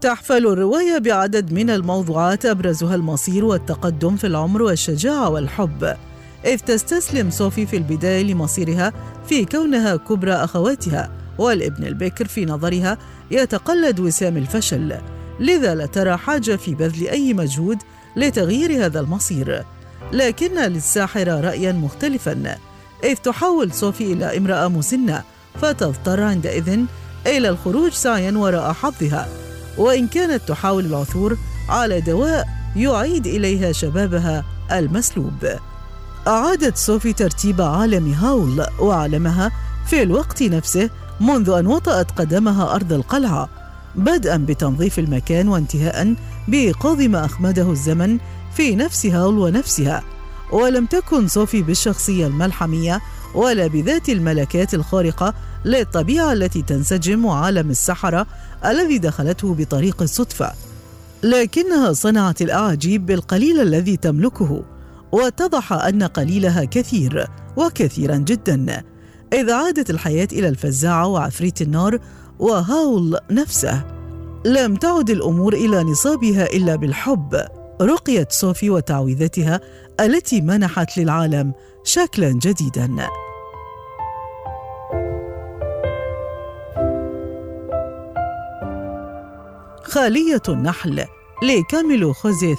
تحفل 0.00 0.46
الرواية 0.46 0.98
بعدد 0.98 1.52
من 1.52 1.70
الموضوعات 1.70 2.46
أبرزها 2.46 2.94
المصير 2.94 3.44
والتقدم 3.44 4.16
في 4.16 4.26
العمر 4.26 4.62
والشجاعة 4.62 5.28
والحب. 5.28 5.96
إذ 6.44 6.58
تستسلم 6.58 7.30
صوفي 7.30 7.66
في 7.66 7.76
البداية 7.76 8.22
لمصيرها 8.22 8.92
في 9.28 9.44
كونها 9.44 9.96
كبرى 9.96 10.32
أخواتها 10.32 11.10
والابن 11.38 11.84
البكر 11.84 12.24
في 12.28 12.46
نظرها 12.46 12.98
يتقلد 13.30 14.00
وسام 14.00 14.36
الفشل. 14.36 14.94
لذا 15.40 15.74
لا 15.74 15.86
ترى 15.86 16.16
حاجة 16.16 16.56
في 16.56 16.74
بذل 16.74 17.08
أي 17.08 17.34
مجهود 17.34 17.78
لتغيير 18.16 18.84
هذا 18.84 19.00
المصير. 19.00 19.64
لكن 20.12 20.58
للساحرة 20.58 21.40
رأيا 21.40 21.72
مختلفا. 21.72 22.58
إذ 23.04 23.14
تحول 23.14 23.72
صوفي 23.72 24.12
إلى 24.12 24.36
امرأة 24.36 24.68
مسنة 24.68 25.22
فتضطر 25.62 26.22
عندئذ 26.22 26.78
إلى 27.26 27.48
الخروج 27.48 27.92
سعيا 27.92 28.32
وراء 28.38 28.72
حظها. 28.72 29.28
وإن 29.78 30.08
كانت 30.08 30.48
تحاول 30.48 30.86
العثور 30.86 31.38
على 31.68 32.00
دواء 32.00 32.48
يعيد 32.76 33.26
إليها 33.26 33.72
شبابها 33.72 34.44
المسلوب. 34.72 35.46
أعادت 36.28 36.76
صوفي 36.76 37.12
ترتيب 37.12 37.60
عالم 37.60 38.12
هاول 38.12 38.66
وعلمها 38.80 39.52
في 39.86 40.02
الوقت 40.02 40.42
نفسه 40.42 40.90
منذ 41.20 41.50
أن 41.50 41.66
وطأت 41.66 42.10
قدمها 42.10 42.74
أرض 42.74 42.92
القلعة 42.92 43.48
بدءا 43.94 44.36
بتنظيف 44.36 44.98
المكان 44.98 45.48
وانتهاء 45.48 46.14
بإيقاظ 46.48 47.00
ما 47.00 47.24
أخمده 47.24 47.70
الزمن 47.70 48.18
في 48.54 48.76
نفس 48.76 49.06
هاول 49.06 49.38
ونفسها. 49.38 50.02
ولم 50.52 50.86
تكن 50.86 51.28
صوفي 51.28 51.62
بالشخصية 51.62 52.26
الملحمية 52.26 53.00
ولا 53.34 53.66
بذات 53.66 54.08
الملكات 54.08 54.74
الخارقة 54.74 55.34
للطبيعة 55.64 56.32
التي 56.32 56.62
تنسجم 56.62 57.26
عالم 57.26 57.70
السحرة 57.70 58.26
الذي 58.64 58.98
دخلته 58.98 59.54
بطريق 59.54 60.02
الصدفة 60.02 60.52
لكنها 61.22 61.92
صنعت 61.92 62.42
الأعاجيب 62.42 63.06
بالقليل 63.06 63.60
الذي 63.60 63.96
تملكه. 63.96 64.62
واتضح 65.12 65.72
أن 65.72 66.02
قليلها 66.02 66.64
كثير 66.64 67.26
وكثيرا 67.56 68.16
جدا. 68.16 68.82
إذ 69.32 69.50
عادت 69.50 69.90
الحياة 69.90 70.28
إلى 70.32 70.48
الفزاعة 70.48 71.06
وعفريت 71.06 71.62
النار 71.62 71.98
وهاول 72.38 73.18
نفسه 73.30 73.84
لم 74.46 74.76
تعد 74.76 75.10
الأمور 75.10 75.54
إلى 75.54 75.82
نصابها 75.82 76.46
إلا 76.46 76.76
بالحب. 76.76 77.46
رقيت 77.82 78.32
صوفي 78.32 78.70
وتعويذتها 78.70 79.60
التي 80.00 80.40
منحت 80.40 80.98
للعالم 80.98 81.52
شكلا 81.84 82.30
جديدا. 82.30 83.08
خالية 89.82 90.42
النحل 90.48 91.04
لكاميلو 91.42 92.12
خوزي 92.12 92.56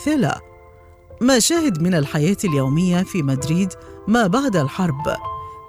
مشاهد 1.21 1.81
من 1.81 1.93
الحياة 1.93 2.37
اليومية 2.45 3.03
في 3.03 3.23
مدريد 3.23 3.73
ما 4.07 4.27
بعد 4.27 4.55
الحرب. 4.55 5.15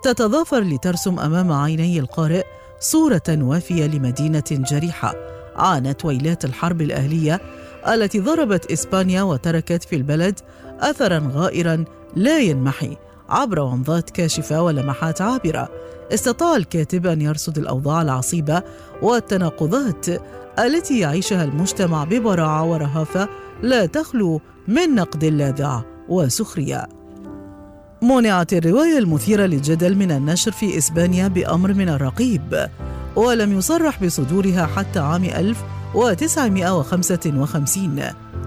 تتضافر 0.03 0.61
لترسم 0.61 1.19
أمام 1.19 1.53
عيني 1.53 1.99
القارئ 1.99 2.45
صورة 2.81 3.23
وافية 3.29 3.87
لمدينة 3.87 4.45
جريحة 4.51 5.15
عانت 5.57 6.05
ويلات 6.05 6.45
الحرب 6.45 6.83
الأهلية 6.83 7.41
التي 7.89 8.21
ضربت 8.21 8.73
إسبانيا 8.73 9.23
وتركت 9.23 9.85
في 9.85 9.97
البلد 9.97 10.41
أثرا 10.81 11.31
غائرا 11.35 11.85
لا 12.17 12.39
ينمحي 12.39 12.97
عبر 13.29 13.61
ومضات 13.61 14.11
كاشفة 14.11 14.63
ولمحات 14.63 15.21
عابرة. 15.21 15.69
استطاع 16.15 16.57
الكاتب 16.57 17.07
أن 17.07 17.23
يرصد 17.23 17.59
الأوضاع 17.59 18.03
العصيبة 18.03 18.63
والتناقضات 19.03 20.07
التي 20.59 20.99
يعيشها 21.01 21.45
المجتمع 21.45 22.05
ببراعة 22.05 22.65
ورهافة 22.65 23.29
لا 23.63 23.87
تخلو 23.87 24.41
من 24.69 24.95
نقد 24.95 25.25
لاذع 25.25 25.83
وسخرية. 26.09 26.89
منعت 28.03 28.53
الرواية 28.53 28.99
المثيرة 28.99 29.47
للجدل 29.47 29.97
من 29.97 30.11
النشر 30.11 30.53
في 30.53 30.79
إسبانيا 30.79 31.29
بأمر 31.29 31.75
من 31.75 31.89
الرقيب 31.89 32.69
ولم 33.17 33.59
يصرح 33.59 34.05
بصدورها 34.05 34.67
حتى 34.67 34.99
عام 34.99 35.25
1955 35.25 38.01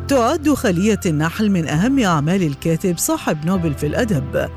تعد 0.07 0.49
خلية 0.49 0.99
النحل 1.05 1.49
من 1.49 1.67
أهم 1.67 1.99
أعمال 1.99 2.43
الكاتب 2.43 2.97
صاحب 2.97 3.45
نوبل 3.45 3.73
في 3.73 3.87
الأدب 3.87 4.49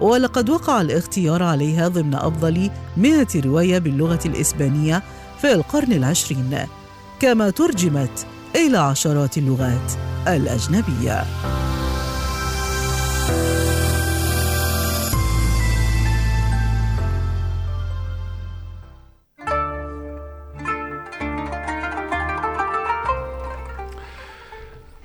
ولقد 0.00 0.50
وقع 0.50 0.80
الاختيار 0.80 1.42
عليها 1.42 1.88
ضمن 1.88 2.14
أفضل 2.14 2.70
100 2.96 3.26
رواية 3.36 3.78
باللغة 3.78 4.20
الإسبانية 4.26 5.02
في 5.40 5.52
القرن 5.52 5.92
العشرين. 5.92 6.58
كما 7.20 7.50
ترجمت 7.50 8.26
إلى 8.56 8.78
عشرات 8.78 9.38
اللغات 9.38 9.92
الأجنبية. 10.28 11.24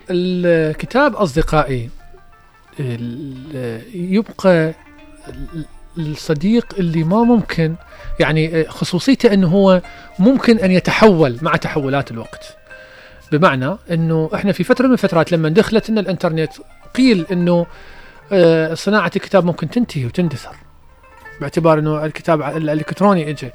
الكتاب 0.09 1.15
أصدقائي 1.15 1.89
يبقى 3.93 4.73
الصديق 5.97 6.75
اللي 6.79 7.03
ما 7.03 7.23
ممكن 7.23 7.75
يعني 8.19 8.63
خصوصيته 8.69 9.33
إنه 9.33 9.47
هو 9.47 9.81
ممكن 10.19 10.57
أن 10.59 10.71
يتحول 10.71 11.37
مع 11.41 11.55
تحولات 11.55 12.11
الوقت. 12.11 12.56
بمعنى 13.31 13.75
إنه 13.91 14.29
إحنا 14.35 14.51
في 14.51 14.63
فترة 14.63 14.87
من 14.87 14.93
الفترات 14.93 15.31
لما 15.31 15.49
دخلت 15.49 15.89
لنا 15.89 16.01
الإنترنت 16.01 16.51
قيل 16.95 17.25
إنه 17.31 17.65
آه، 18.31 18.73
صناعة 18.73 19.11
الكتاب 19.15 19.45
ممكن 19.45 19.69
تنتهي 19.69 20.05
وتندثر. 20.05 20.55
باعتبار 21.41 21.79
إنه 21.79 22.05
الكتاب 22.05 22.41
الإلكتروني 22.41 23.29
اجى 23.29 23.49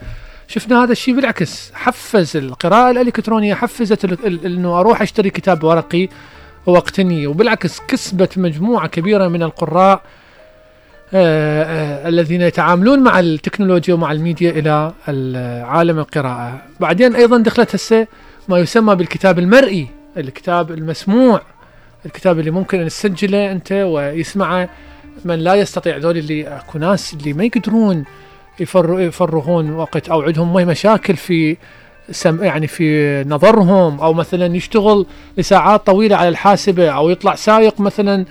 شفنا 0.48 0.84
هذا 0.84 0.92
الشيء 0.92 1.16
بالعكس. 1.16 1.72
حفز 1.74 2.36
القراءة 2.36 2.90
الإلكترونية 2.90 3.54
حفزت 3.54 4.04
إنه 4.44 4.80
أروح 4.80 5.02
أشتري 5.02 5.30
كتاب 5.30 5.64
ورقي 5.64 6.08
واقتني 6.66 7.26
وبالعكس 7.26 7.80
كسبت 7.88 8.38
مجموعة 8.38 8.86
كبيرة 8.88 9.28
من 9.28 9.42
القراء 9.42 10.00
آه، 11.14 11.62
آه، 11.62 12.08
الذين 12.08 12.40
يتعاملون 12.42 12.98
مع 13.00 13.20
التكنولوجيا 13.20 13.94
ومع 13.94 14.12
الميديا 14.12 14.50
إلى 14.50 14.92
ال- 15.08 15.64
عالم 15.64 15.98
القراءة. 15.98 16.62
بعدين 16.80 17.16
أيضا 17.16 17.38
دخلت 17.38 17.74
هسه 17.74 18.06
ما 18.49 18.59
يسمى 18.59 18.95
بالكتاب 18.95 19.38
المرئي 19.38 19.86
الكتاب 20.16 20.70
المسموع 20.70 21.40
الكتاب 22.07 22.38
اللي 22.38 22.51
ممكن 22.51 22.80
أن 22.80 22.88
تسجله 22.88 23.53
أنت 23.53 23.72
ويسمعه 23.72 24.68
من 25.24 25.38
لا 25.38 25.55
يستطيع 25.55 25.97
ذول 25.97 26.16
اللي 26.18 26.49
أكو 26.49 26.78
ناس 26.78 27.14
اللي 27.14 27.32
ما 27.32 27.45
يقدرون 27.45 28.05
يفر- 28.61 29.01
يفرغون 29.01 29.72
وقت 29.72 30.09
أو 30.09 30.22
عندهم 30.22 30.53
مشاكل 30.53 31.16
في 31.16 31.57
سم 32.11 32.45
يعني 32.45 32.66
في 32.66 33.24
نظرهم 33.28 34.01
أو 34.01 34.12
مثلا 34.12 34.57
يشتغل 34.57 35.07
لساعات 35.38 35.86
طويلة 35.86 36.16
على 36.16 36.28
الحاسبة 36.28 36.88
أو 36.90 37.11
يطلع 37.11 37.34
سايق 37.34 37.80
مثلا 37.80 38.24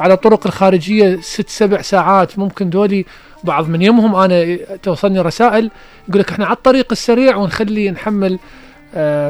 على 0.00 0.14
الطرق 0.14 0.46
الخارجية 0.46 1.20
ست 1.20 1.48
سبع 1.48 1.80
ساعات. 1.82 2.38
ممكن 2.38 2.70
دولي 2.70 3.04
بعض 3.44 3.68
من 3.68 3.82
يمهم 3.82 4.14
أنا 4.16 4.56
توصلني 4.82 5.20
رسائل 5.20 5.70
يقول 6.08 6.20
لك 6.20 6.30
إحنا 6.30 6.46
على 6.46 6.56
الطريق 6.56 6.86
السريع 6.92 7.36
ونخلي 7.36 7.90
نحمل 7.90 8.38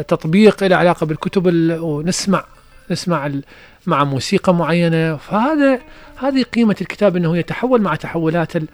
تطبيق 0.08 0.64
له 0.64 0.76
علاقة 0.76 1.06
بالكتب 1.06 1.48
ال- 1.48 1.80
ونسمع 1.80 2.44
نسمع 2.90 3.30
مع 3.86 4.04
موسيقى 4.04 4.54
معينة. 4.54 5.16
فهذا 5.16 5.78
هذه 6.16 6.42
قيمة 6.42 6.76
الكتاب 6.80 7.16
إنه 7.16 7.36
يتحول 7.38 7.82
مع 7.82 7.94
تحولات 7.94 8.56
ال- 8.56 8.68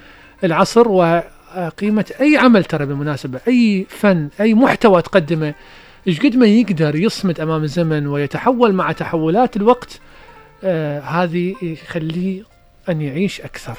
العصر 0.44 0.88
وقيمه 0.88 2.04
أي 2.20 2.36
عمل 2.36 2.64
ترى 2.64 2.86
بالمناسبة 2.86 3.40
أي 3.48 3.86
فن 3.88 4.28
أي 4.40 4.54
محتوى 4.54 5.02
تقدمه 5.02 5.54
إيش 6.08 6.20
قد 6.20 6.36
ما 6.36 6.46
يقدر 6.46 6.96
يصمد 6.96 7.40
أمام 7.40 7.62
الزمن 7.62 8.06
ويتحول 8.06 8.72
مع 8.72 8.92
تحولات 8.92 9.56
الوقت. 9.56 10.00
آه 10.64 11.00
هذه 11.00 11.54
يخليه 11.62 12.42
أن 12.88 13.02
يعيش 13.02 13.40
أكثر. 13.40 13.78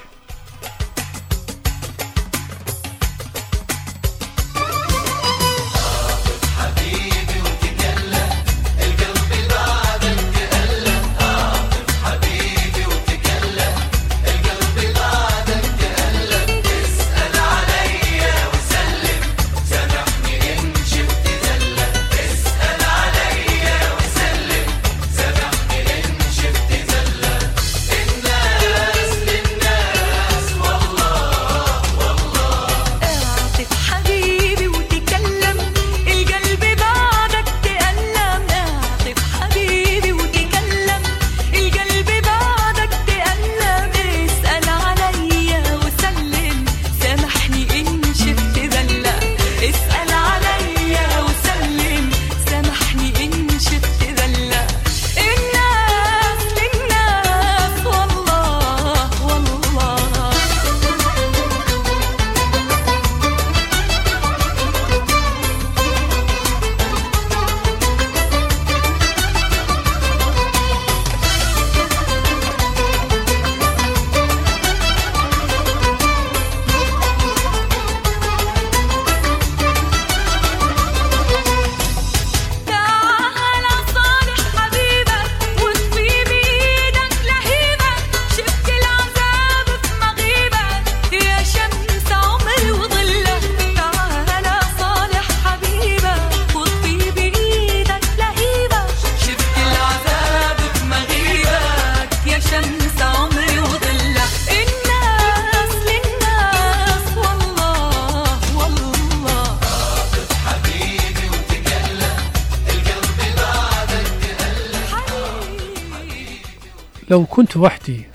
لو 117.10 117.26
كنت 117.26 117.58
وحدي 117.58 118.06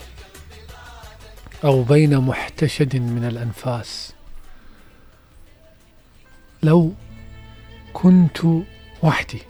أو 1.63 1.83
بين 1.83 2.17
محتشد 2.17 2.95
من 2.95 3.25
الأنفاس 3.25 4.13
لو 6.63 6.93
كنت 7.93 8.39
وحدي 9.03 9.41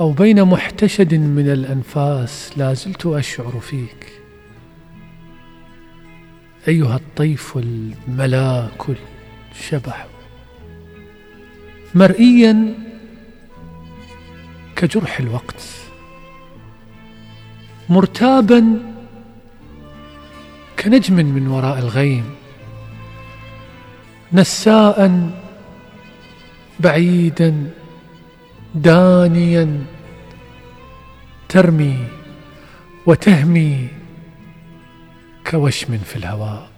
أو 0.00 0.12
بين 0.12 0.44
محتشد 0.44 1.14
من 1.14 1.50
الأنفاس 1.52 2.52
لا 2.56 2.74
زلت 2.74 3.06
أشعر 3.06 3.60
فيك. 3.60 4.12
أيها 6.68 6.96
الطيف 6.96 7.56
الملاك 7.56 8.82
الشبح 9.50 10.06
مرئيا 11.94 12.74
كجرح 14.76 15.18
الوقت. 15.18 15.71
مرتابا 17.88 18.78
كنجم 20.78 21.14
من 21.14 21.48
وراء 21.48 21.78
الغيم 21.78 22.24
نساء 24.32 25.30
بعيدا 26.80 27.70
دانيا 28.74 29.84
ترمي 31.48 31.96
وتهمي 33.06 33.88
كوشم 35.50 35.98
في 35.98 36.16
الهواء. 36.16 36.71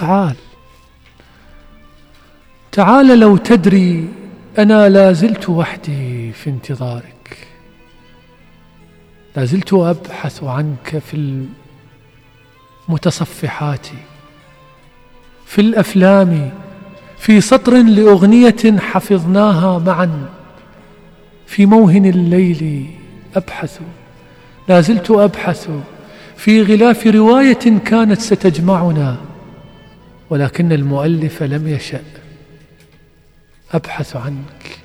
تعال. 0.00 0.36
تعال 2.72 3.18
لو 3.18 3.36
تدري 3.36 4.08
أنا 4.58 4.88
لا 4.88 5.12
زلت 5.12 5.48
وحدي 5.48 6.32
في 6.32 6.50
انتظارك. 6.50 7.48
لا 9.36 9.44
زلت 9.44 9.72
أبحث 9.72 10.44
عنك 10.44 10.98
في 11.10 11.44
المتصفحات 12.88 13.86
في 15.46 15.60
الأفلام 15.60 16.50
في 17.18 17.40
سطر 17.40 17.82
لأغنية 17.82 18.78
حفظناها 18.78 19.78
معا 19.78 20.28
في 21.46 21.66
موهن 21.66 22.06
الليل 22.06 22.86
أبحث. 23.36 23.80
لا 24.68 24.80
زلت 24.80 25.10
أبحث 25.10 25.70
في 26.36 26.62
غلاف 26.62 27.06
رواية 27.06 27.78
كانت 27.84 28.20
ستجمعنا. 28.20 29.29
ولكن 30.30 30.72
المؤلف 30.72 31.42
لم 31.42 31.68
يشأ. 31.68 32.02
أبحث 33.72 34.16
عنك 34.16 34.78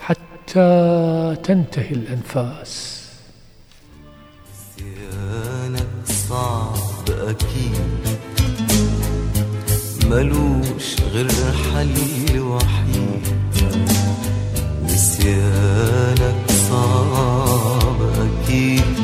حتى 0.00 1.36
تنتهي 1.44 1.90
الأنفاس. 1.90 3.02
نسيانك 4.78 5.86
صعب 6.28 7.10
أكيد. 7.10 8.18
ملوش 10.04 11.00
غير 11.12 11.52
حل 11.52 12.38
وحيد. 12.38 13.26
نسيانك 14.84 16.50
صعب 16.70 18.00
أكيد. 18.02 18.96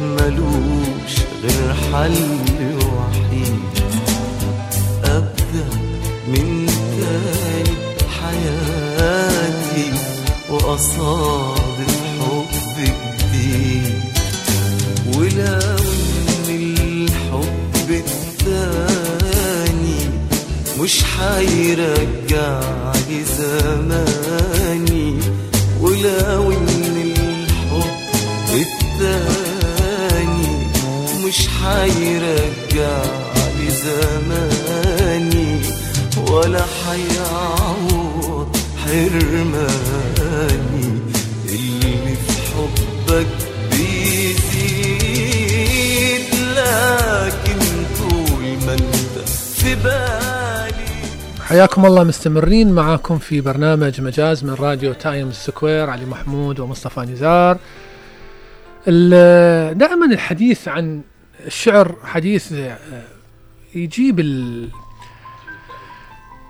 ملوش 0.00 1.14
غير 1.42 1.74
حل 1.74 2.53
وأصادف 10.74 11.94
حب 12.20 12.52
جديد 12.78 13.94
ولو 15.16 15.78
إن 16.48 16.76
الحب 16.78 17.90
التاني 17.90 20.00
مش 20.80 20.94
هيرجع 21.18 22.60
لي 23.08 23.20
زماني 23.38 25.10
ولو 25.80 26.42
إن 26.52 26.94
الحب 26.96 28.50
التاني 28.54 30.48
مش 31.26 31.38
هيرجع 31.62 33.02
لي 33.58 33.68
زماني 33.84 35.50
ولا 36.30 36.64
هيعوض 36.86 38.48
حرماني 40.34 40.98
اللي 41.48 42.16
في 42.16 42.32
حبك 42.54 43.26
بيزيد. 43.70 45.14
لكن 46.56 47.60
طول 47.98 48.44
ما 48.66 48.72
انت 48.72 49.28
في 49.28 49.74
بالي. 49.74 50.84
حياكم 51.40 51.86
الله 51.86 52.04
مستمرين 52.04 52.72
معاكم 52.72 53.18
في 53.18 53.40
برنامج 53.40 54.00
مجاز 54.00 54.44
من 54.44 54.54
راديو 54.54 54.92
تايمز 54.92 55.34
سكوير 55.34 55.90
علي 55.90 56.04
محمود 56.04 56.60
ومصطفى 56.60 57.00
نزار. 57.00 57.58
دائما 59.74 60.06
الحديث 60.12 60.68
عن 60.68 61.02
الشعر 61.46 61.94
حديث 62.04 62.52
آه، 62.52 62.78
يجيب 63.74 64.20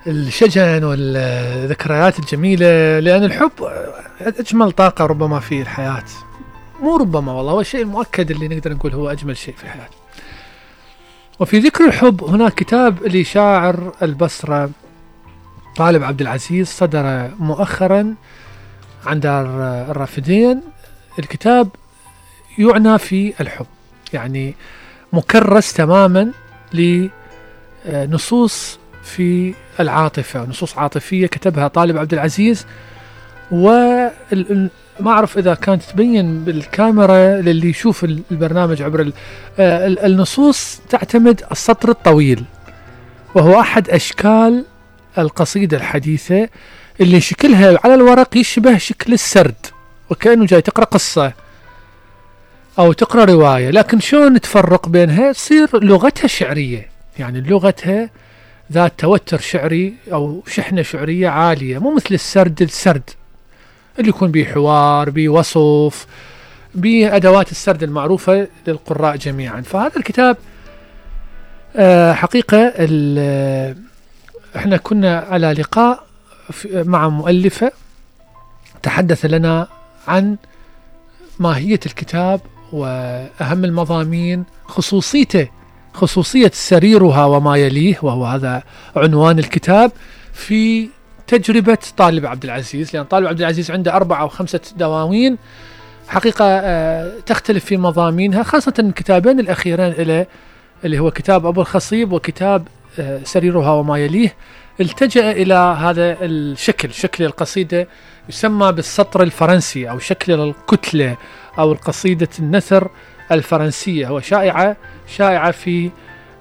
الشجن 0.06 0.84
والذكريات 0.84 2.18
الجميلة 2.18 2.98
لأن 2.98 3.24
الحب 3.24 3.50
أجمل 4.20 4.72
طاقة 4.72 5.06
ربما 5.06 5.40
في 5.40 5.62
الحياة. 5.62 6.04
مو 6.80 6.96
ربما 6.96 7.32
والله 7.32 7.52
هو 7.52 7.60
الشيء 7.60 7.82
المؤكد 7.82 8.30
اللي 8.30 8.48
نقدر 8.48 8.72
نقول 8.72 8.92
هو 8.92 9.10
أجمل 9.10 9.36
شيء 9.36 9.54
في 9.54 9.64
الحياة. 9.64 9.88
وفي 11.40 11.58
ذكر 11.58 11.84
الحب 11.84 12.24
هناك 12.24 12.54
كتاب 12.54 13.06
لشاعر 13.06 13.92
البصرة 14.02 14.70
طالب 15.76 16.02
عبد 16.04 16.20
العزيز 16.20 16.68
صدر 16.68 17.30
مؤخرا 17.38 18.14
عن 19.06 19.20
دار 19.20 19.46
الرافدين. 19.90 20.62
الكتاب 21.18 21.68
يعنى 22.58 22.98
في 22.98 23.34
الحب 23.40 23.66
يعني 24.12 24.54
مكرس 25.12 25.72
تماما 25.72 26.32
لنصوص 27.86 28.78
في 29.04 29.54
العاطفة 29.80 30.44
نصوص 30.44 30.78
عاطفية 30.78 31.26
كتبها 31.26 31.68
طالب 31.68 31.96
عبد 31.98 32.12
العزيز. 32.12 32.66
وما 33.50 34.10
أعرف 35.06 35.38
إذا 35.38 35.54
كانت 35.54 35.82
تبين 35.82 36.44
بالكاميرا 36.44 37.40
للي 37.40 37.68
يشوف 37.70 38.04
البرنامج 38.04 38.82
عبر 38.82 39.12
آه، 39.58 39.86
ال- 39.86 39.98
النصوص 39.98 40.80
تعتمد 40.88 41.42
السطر 41.52 41.88
الطويل. 41.88 42.44
وهو 43.34 43.60
أحد 43.60 43.90
أشكال 43.90 44.64
القصيدة 45.18 45.76
الحديثة 45.76 46.48
اللي 47.00 47.20
شكلها 47.20 47.78
على 47.84 47.94
الورق 47.94 48.36
يشبه 48.36 48.78
شكل 48.78 49.12
السرد 49.12 49.66
وكأنه 50.10 50.46
جاي 50.46 50.60
تقرأ 50.60 50.84
قصة 50.84 51.32
أو 52.78 52.92
تقرأ 52.92 53.24
رواية. 53.24 53.70
لكن 53.70 54.00
شلون 54.00 54.40
تفرق 54.40 54.88
بينها؟ 54.88 55.32
تصير 55.32 55.84
لغتها 55.84 56.26
شعرية 56.28 56.88
يعني 57.18 57.40
لغتها 57.40 58.10
ذات 58.72 58.92
توتر 58.98 59.38
شعري 59.40 59.94
أو 60.12 60.42
شحنة 60.46 60.82
شعرية 60.82 61.28
عالية 61.28 61.78
مو 61.78 61.94
مثل 61.94 62.14
السرد 62.14 62.62
السرد 62.62 63.10
اللي 63.98 64.08
يكون 64.08 64.30
به 64.30 64.44
حوار 64.44 65.10
به 65.10 65.28
وصف 65.28 66.06
بأدوات 66.74 67.50
السرد 67.50 67.82
المعروفة 67.82 68.48
للقراء 68.66 69.16
جميعا. 69.16 69.60
فهذا 69.60 69.96
الكتاب 69.96 70.36
آه، 71.76 72.12
حقيقة 72.12 72.72
ال- 72.76 73.76
إحنا 74.56 74.76
كنا 74.76 75.18
على 75.18 75.52
لقاء 75.52 76.04
مع 76.74 77.08
مؤلفة 77.08 77.72
تحدث 78.82 79.24
لنا 79.24 79.68
عن 80.08 80.36
ماهية 81.38 81.80
الكتاب 81.86 82.40
وأهم 82.72 83.64
المضامين 83.64 84.44
خصوصيته 84.64 85.48
خصوصية 85.94 86.50
سريرها 86.54 87.24
وما 87.24 87.56
يليه 87.56 87.98
وهو 88.02 88.24
هذا 88.24 88.62
عنوان 88.96 89.38
الكتاب 89.38 89.92
في 90.32 90.88
تجربة 91.26 91.78
طالب 91.96 92.26
عبد 92.26 92.44
العزيز. 92.44 92.96
لأن 92.96 93.04
طالب 93.04 93.26
عبد 93.26 93.40
العزيز 93.40 93.70
عنده 93.70 93.96
أربعة 93.96 94.20
أو 94.20 94.28
خمسة 94.28 94.60
دواوين. 94.76 95.38
حقيقة 96.08 96.44
آه، 96.44 97.12
تختلف 97.26 97.64
في 97.64 97.76
مضامينها 97.76 98.42
خاصة 98.42 98.74
الكتابين 98.78 99.40
الأخيرين 99.40 99.92
إلى 99.92 100.26
اللي 100.84 100.98
هو 100.98 101.10
كتاب 101.10 101.46
أبو 101.46 101.60
الخصيب 101.60 102.12
وكتاب 102.12 102.68
آه، 102.98 103.20
سريرها 103.24 103.70
وما 103.70 103.98
يليه. 103.98 104.34
التجأ 104.80 105.30
إلى 105.30 105.54
هذا 105.54 106.16
الشكل 106.24 106.92
شكل 106.92 107.24
القصيدة 107.24 107.88
يسمى 108.28 108.72
بالسطر 108.72 109.22
الفرنسي 109.22 109.90
أو 109.90 109.98
شكل 109.98 110.40
الكتلة 110.40 111.16
أو 111.58 111.72
القصيدة 111.72 112.28
النثر. 112.38 112.90
الفرنسية. 113.32 114.08
هو 114.08 114.20
شائعة 115.06 115.50
في 115.50 115.90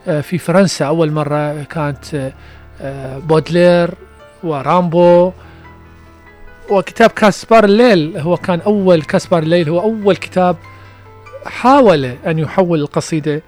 آه، 0.08 0.22
في 0.22 0.38
فرنسا. 0.38 0.86
أول 0.86 1.12
مرة 1.12 1.64
كانت 1.64 2.16
آه، 2.16 2.34
آه، 2.82 3.18
بودلير 3.18 3.90
ورامبو 4.44 5.32
وكتاب 6.70 7.10
كاسبار 7.10 7.64
الليل 7.64 8.18
هو 8.18 8.38
كان 8.38 8.62
أول 8.62 9.02
كاسبار 9.02 9.44
الليل 9.44 9.70
هو 9.70 9.80
أول 9.82 10.16
كتاب 10.16 10.58
حاول 11.46 12.06
أن 12.06 12.40
يحول 12.40 12.80
القصيدة 12.80 13.42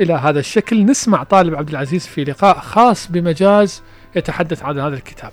إلى 0.00 0.12
هذا 0.14 0.40
الشكل. 0.40 0.84
نسمع 0.84 1.22
طالب 1.22 1.54
عبد 1.54 1.68
العزيز 1.68 2.06
في 2.06 2.24
لقاء 2.24 2.58
خاص 2.58 3.06
بمجاز 3.10 3.82
يتحدث 4.16 4.62
عن 4.62 4.78
هذا 4.80 4.94
الكتاب. 4.94 5.32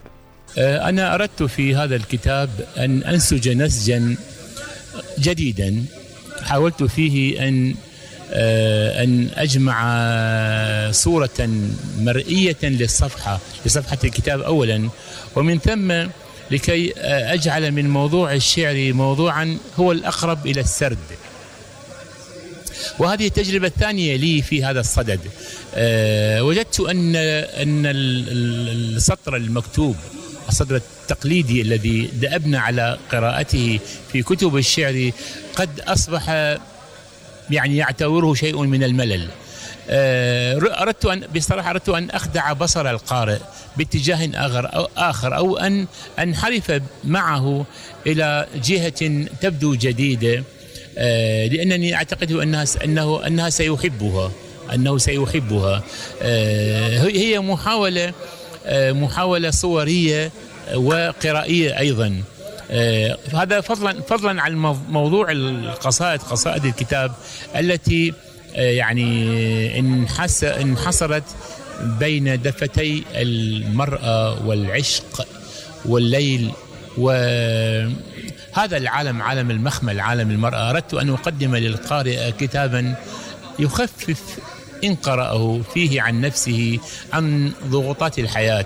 أنا 0.58 1.16
أردت 1.16 1.44
في 1.44 1.76
هذا 1.76 1.96
الكتاب 1.96 2.50
أن 2.78 3.04
أنسج 3.04 3.50
نسجا 3.50 4.16
جديدا. 5.20 5.86
حاولت 6.44 6.84
فيه 6.84 7.48
أن 7.48 7.76
آه، 8.32 9.04
أن 9.04 9.30
أجمع 9.36 10.92
صورة 10.92 11.50
مرئية 12.00 12.58
للصفحة 12.64 13.40
لصفحة 13.66 13.98
الكتاب 14.04 14.42
أولا 14.42 14.90
ومن 15.36 15.60
ثم 15.60 15.92
لكي 16.52 16.94
آه، 16.98 17.34
أجعل 17.34 17.72
من 17.72 17.90
موضوع 17.90 18.34
الشعر 18.34 18.94
موضوعا 18.94 19.58
هو 19.80 19.92
الأقرب 19.92 20.48
إلى 20.48 20.62
السرد. 20.62 20.98
وهذه 23.00 23.28
التجربة 23.28 23.68
الثانية 23.68 24.16
لي 24.16 24.42
في 24.42 24.64
هذا 24.64 24.80
الصدد. 24.80 25.20
آه، 25.76 26.44
وجدت 26.44 26.80
أن 26.80 27.16
أن 27.16 27.86
ال- 27.86 28.30
ال- 28.30 28.96
السطر 28.96 29.36
المكتوب 29.36 29.96
السطر 30.50 30.76
التقليدي 30.76 31.62
الذي 31.62 32.10
دأبنا 32.14 32.60
على 32.60 32.98
قراءته 33.12 33.80
في 34.12 34.24
كتب 34.24 34.58
الشعر 34.58 35.12
قد 35.56 35.80
أصبح 35.80 36.30
يعني 37.50 37.78
يعتبره 37.78 38.34
شيء 38.34 38.62
من 38.62 38.84
الملل. 38.84 39.28
آه، 39.90 40.58
أردت 40.82 41.06
أن 41.06 41.28
بصراحة 41.36 41.70
أردت 41.70 41.90
أن 41.90 42.10
أخدع 42.10 42.54
بصر 42.54 42.90
القارئ 42.90 43.38
باتجاه 43.78 44.30
آخر 44.34 44.76
أو, 44.76 44.90
آخر 44.98 45.36
أو 45.36 45.58
أن 45.58 45.88
أنحرف 46.20 46.82
معه 47.04 47.66
إلى 48.08 48.48
جهة 48.66 49.26
تبدو 49.42 49.76
جديدة. 49.76 50.44
آه، 50.98 51.48
لأنني 51.48 51.96
أعتقد 51.96 52.32
أنها 52.32 52.66
أنه 52.84 53.28
أنها 53.28 53.50
سيحبها 53.50 54.32
أنه 54.74 54.98
سيحبها. 54.98 55.84
آه، 56.22 57.04
هي 57.08 57.40
محاولة 57.40 58.14
محاولة 58.70 59.52
صورية 59.52 60.32
وقرائية 60.76 61.80
أيضا. 61.80 62.22
آه، 62.72 63.18
هذا 63.34 63.62
فضلا 63.62 64.02
فضلا 64.02 64.42
عن 64.42 64.56
مو- 64.56 64.78
موضوع 64.90 65.32
القصائد 65.32 66.22
قصائد 66.22 66.66
الكتاب 66.66 67.12
التي 67.56 68.14
آه، 68.56 68.62
يعني 68.72 69.80
انحصرت 70.62 71.24
بين 72.00 72.42
دفتي 72.42 73.04
المرأة 73.16 74.46
والعشق 74.48 75.28
والليل 75.86 76.52
وهذا 76.98 78.78
العالم 78.78 79.22
عالم 79.22 79.52
المخمل 79.52 80.00
عالم 80.00 80.32
المرأة. 80.32 80.70
أردت 80.70 80.94
أن 80.94 81.10
أقدم 81.10 81.56
للقارئ 81.56 82.32
كتابا 82.32 82.96
يخفف 83.60 84.22
إن 84.84 84.96
قرأه 84.96 85.62
فيه 85.74 86.02
عن 86.02 86.22
نفسه 86.22 86.80
عن 87.14 87.52
ضغوطات 87.68 88.20
الحياة. 88.20 88.66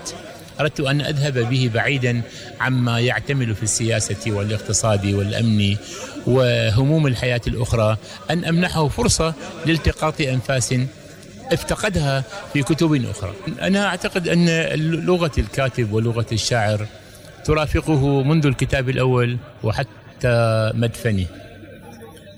أردت 0.60 0.80
أن 0.80 1.00
أذهب 1.00 1.38
به 1.38 1.70
بعيدا 1.74 2.22
عما 2.60 3.00
يعتمل 3.00 3.54
في 3.54 3.62
السياسة 3.62 4.30
والاقتصاد 4.30 5.06
والأمن 5.06 5.76
وهموم 6.26 7.06
الحياة 7.06 7.40
الأخرى. 7.46 7.96
أن 8.30 8.44
أمنحه 8.44 8.88
فرصة 8.88 9.34
لالتقاط 9.66 10.20
أنفاس 10.20 10.74
افتقدها 11.52 12.24
في 12.52 12.62
كتب 12.62 13.04
أخرى. 13.10 13.32
أنا 13.62 13.86
أعتقد 13.86 14.28
أن 14.28 14.48
لغة 15.06 15.32
الكاتب 15.38 15.92
ولغة 15.92 16.26
الشاعر 16.32 16.86
ترافقه 17.44 18.22
منذ 18.22 18.46
الكتاب 18.46 18.88
الأول 18.88 19.38
وحتى 19.62 20.70
مدفنه. 20.74 21.26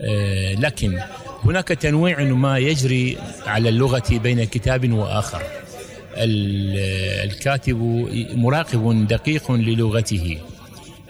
آه، 0.00 0.54
لكن 0.54 0.98
هناك 1.44 1.68
تنويع 1.68 2.20
ما 2.22 2.58
يجري 2.58 3.18
على 3.46 3.68
اللغة 3.68 4.02
بين 4.10 4.44
كتاب 4.44 4.92
وآخر. 4.92 5.42
ال- 6.16 7.30
الكاتب 7.30 8.08
مراقب 8.34 9.06
دقيق 9.08 9.52
للغته. 9.52 10.38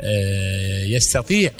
آه، 0.01 0.85
يستطيع 0.85 1.51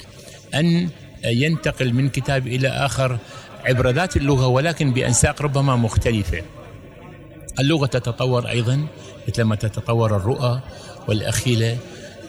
أن 0.55 0.89
ينتقل 1.25 1.93
من 1.93 2.09
كتاب 2.09 2.47
إلى 2.47 2.67
آخر 2.67 3.17
عبر 3.65 3.89
ذات 3.89 4.17
اللغة 4.17 4.47
ولكن 4.47 4.93
بأنساق 4.93 5.41
ربما 5.41 5.75
مختلفة. 5.75 6.41
اللغة 7.59 7.85
تتطور 7.85 8.49
أيضا 8.49 8.87
مثلما 9.27 9.55
تتطور 9.55 10.17
الرؤى 10.17 10.59
والأخيلة 11.07 11.77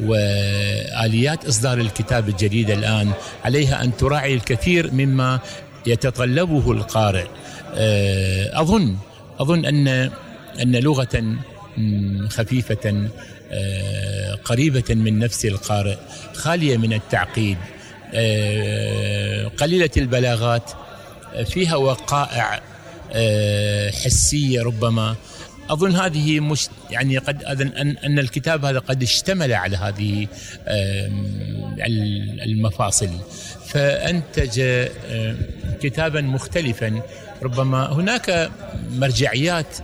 وآليات 0.01 1.45
إصدار 1.45 1.78
الكتاب 1.80 2.28
الجديد 2.28 2.70
الآن. 2.70 3.12
عليها 3.45 3.84
أن 3.84 3.97
تراعي 3.97 4.34
الكثير 4.34 4.92
مما 4.92 5.40
يتطلبه 5.87 6.72
القارئ. 6.72 7.26
آه، 7.74 8.61
أظن 8.61 8.97
أظن 9.41 9.64
أن 9.64 9.89
أن 10.62 10.76
لغة 10.76 11.37
خفيفة 12.28 13.09
آه، 13.53 14.35
قريبة 14.35 14.95
من 14.95 15.18
نفس 15.18 15.45
القارئ 15.45 15.97
خالية 16.35 16.76
من 16.76 16.93
التعقيد. 16.93 17.59
آه، 18.14 19.47
قليلة 19.47 19.91
البلاغات 19.97 20.70
فيها 21.45 21.76
وقائع 21.76 22.61
حسية 24.05 24.62
ربما 24.62 25.16
أظن 25.70 25.96
هذه 25.96 26.40
مش 26.40 26.68
يعني 26.90 27.18
قد 27.18 27.42
أن, 27.42 27.96
أن 27.96 28.18
الكتاب 28.18 28.64
هذا 28.64 28.78
قد 28.78 29.02
اشتمل 29.02 29.52
على 29.52 29.76
هذه 29.76 30.26
المفاصل. 32.46 33.08
فأنتج 33.66 34.60
آم، 34.60 35.36
كتابا 35.82 36.20
مختلفا. 36.20 37.02
ربما 37.42 37.92
هناك 37.92 38.50
مرجعيات 38.92 39.76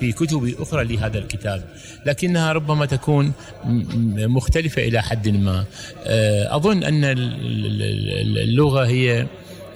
في 0.00 0.12
كتب 0.12 0.54
أخرى 0.58 0.84
لهذا 0.84 1.18
الكتاب 1.18 1.64
لكنها 2.06 2.52
ربما 2.52 2.86
تكون 2.86 3.26
م- 3.26 3.32
م- 3.70 4.36
مختلفة 4.36 4.82
إلى 4.82 5.02
حد 5.02 5.28
ما. 5.28 5.64
آه، 6.06 6.56
أظن 6.56 6.84
أن 6.84 7.04
ال- 7.04 7.18
ال- 7.46 7.82
ال- 7.82 8.38
اللغة 8.38 8.86
هي 8.86 9.26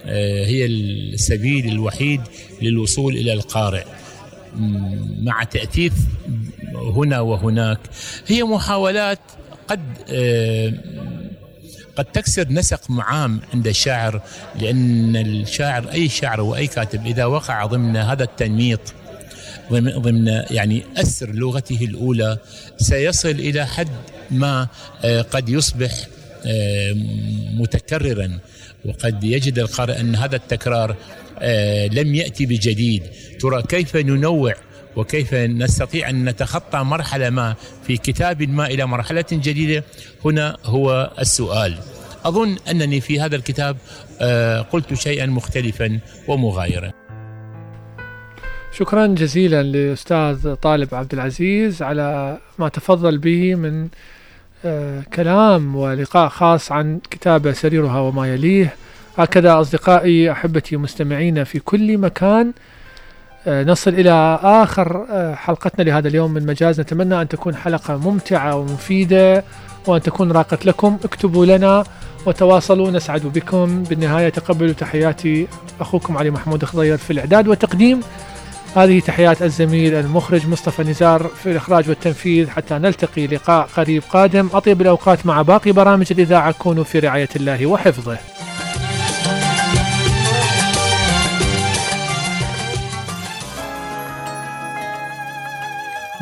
آه، 0.09 0.45
هي 0.47 0.67
السبيل 0.67 1.69
الوحيد 1.69 2.21
للوصول 2.63 3.17
إلى 3.17 3.33
القارئ. 3.33 3.85
مع 5.23 5.45
تأثيث 5.45 5.93
هنا 6.75 7.21
وهناك. 7.21 7.79
هي 8.27 8.45
محاولات 8.45 9.19
قد 9.69 9.81
آه، 10.11 10.73
قد 11.97 12.05
تكسر 12.05 12.47
نسق 12.53 12.91
معام 12.91 13.41
عند 13.55 13.67
الشاعر 13.67 14.23
لأن 14.61 15.17
الشاعر 15.17 15.93
أي 15.93 16.09
شاعر 16.09 16.41
وأي 16.41 16.67
كاتب 16.67 17.07
إذا 17.07 17.25
وقع 17.25 17.67
ضمن 17.67 17.97
هذا 17.97 18.25
التنميط 18.25 18.81
ضمن 19.73 20.27
يعني 20.51 20.83
أسر 20.97 21.31
لغته 21.31 21.79
الأولى 21.85 22.39
سيصل 22.77 23.31
إلى 23.31 23.67
حد 23.67 23.89
ما 24.31 24.69
آه، 25.05 25.23
قد 25.23 25.49
يصبح 25.49 25.93
آه، 26.47 26.97
متكررا. 27.55 28.39
وقد 28.85 29.25
يجد 29.25 29.59
القارئ 29.59 30.01
أن 30.01 30.15
هذا 30.15 30.37
التكرار 30.37 30.97
لم 31.93 32.15
يأتي 32.15 32.47
بجديد. 32.47 33.03
ترى 33.41 33.63
كيف 33.63 33.97
ننوع 33.97 34.55
وكيف 34.97 35.35
نستطيع 35.35 36.11
أن 36.11 36.25
نتخطى 36.29 36.79
مرحلة 36.79 37.31
ما 37.31 37.55
في 37.87 37.97
كتاب 37.97 38.43
ما 38.43 38.67
إلى 38.67 38.87
مرحلة 38.87 39.25
جديدة؟ 39.33 39.85
هنا 40.25 40.57
هو 40.65 41.13
السؤال. 41.19 41.79
أظن 42.25 42.57
أنني 42.71 43.01
في 43.01 43.21
هذا 43.21 43.37
الكتاب 43.37 43.77
آه، 44.21 44.61
قلت 44.61 44.95
شيئا 44.95 45.27
مختلفا 45.27 45.99
ومغايرا. 46.29 46.93
شكرا 48.73 49.07
جزيلا 49.07 49.63
لأستاذ 49.63 50.55
طالب 50.55 50.95
عبد 50.95 51.13
العزيز 51.13 51.83
على 51.83 52.39
ما 52.59 52.69
تفضل 52.69 53.19
به 53.19 53.55
من 53.55 53.89
آه، 54.65 55.03
كلام 55.15 55.77
ولقاء 55.77 56.29
خاص 56.29 56.73
عن 56.73 57.01
كتابة 57.11 57.53
سريرها 57.53 58.01
وما 58.01 58.35
يليه. 58.35 58.75
هكذا 59.17 59.61
أصدقائي 59.61 60.33
أحبتي 60.33 60.77
مستمعين 60.77 61.45
في 61.45 61.59
كل 61.59 61.99
مكان 61.99 62.53
نصل 63.49 63.95
إلى 63.95 64.39
آخر 64.43 65.07
آه، 65.11 65.35
حلقتنا 65.35 65.85
لهذا 65.85 66.09
اليوم 66.09 66.31
من 66.31 66.47
مجاز. 66.47 66.81
نتمنى 66.81 67.21
أن 67.23 67.29
تكون 67.29 67.57
حلقة 67.57 67.97
ممتعة 67.97 68.57
ومفيدة 68.57 69.45
وأن 69.87 70.03
تكون 70.03 70.33
راقت 70.33 70.67
لكم. 70.67 70.99
اكتبوا 71.05 71.47
لنا 71.47 71.85
وتواصلوا. 72.27 72.91
نسعد 72.91 73.23
بكم. 73.23 73.83
بالنهاية 73.83 74.29
تقبلوا 74.29 74.73
تحياتي 74.73 75.47
أخوكم 75.81 76.17
علي 76.17 76.31
محمود 76.31 76.65
خضير 76.65 76.97
في 76.97 77.13
الإعداد 77.13 77.49
والتقديم. 77.49 78.01
هذه 78.77 79.01
تحيات 79.01 79.43
الزميل 79.43 79.95
المخرج 79.95 80.49
مصطفى 80.49 80.83
نزار 80.83 81.31
في 81.43 81.51
الإخراج 81.51 81.89
والتنفيذ. 81.89 82.49
حتى 82.49 82.75
نلتقي 82.75 83.27
لقاء 83.27 83.69
قريب 83.77 84.03
قادم. 84.11 84.49
أطيب 84.53 84.81
الأوقات 84.81 85.27
مع 85.27 85.43
باقي 85.43 85.73
برامج 85.73 86.07
الإذاعة. 86.11 86.53
كونوا 86.53 86.85
في 86.85 86.99
رعاية 86.99 87.29
الله 87.37 87.67
وحفظه. 87.67 88.19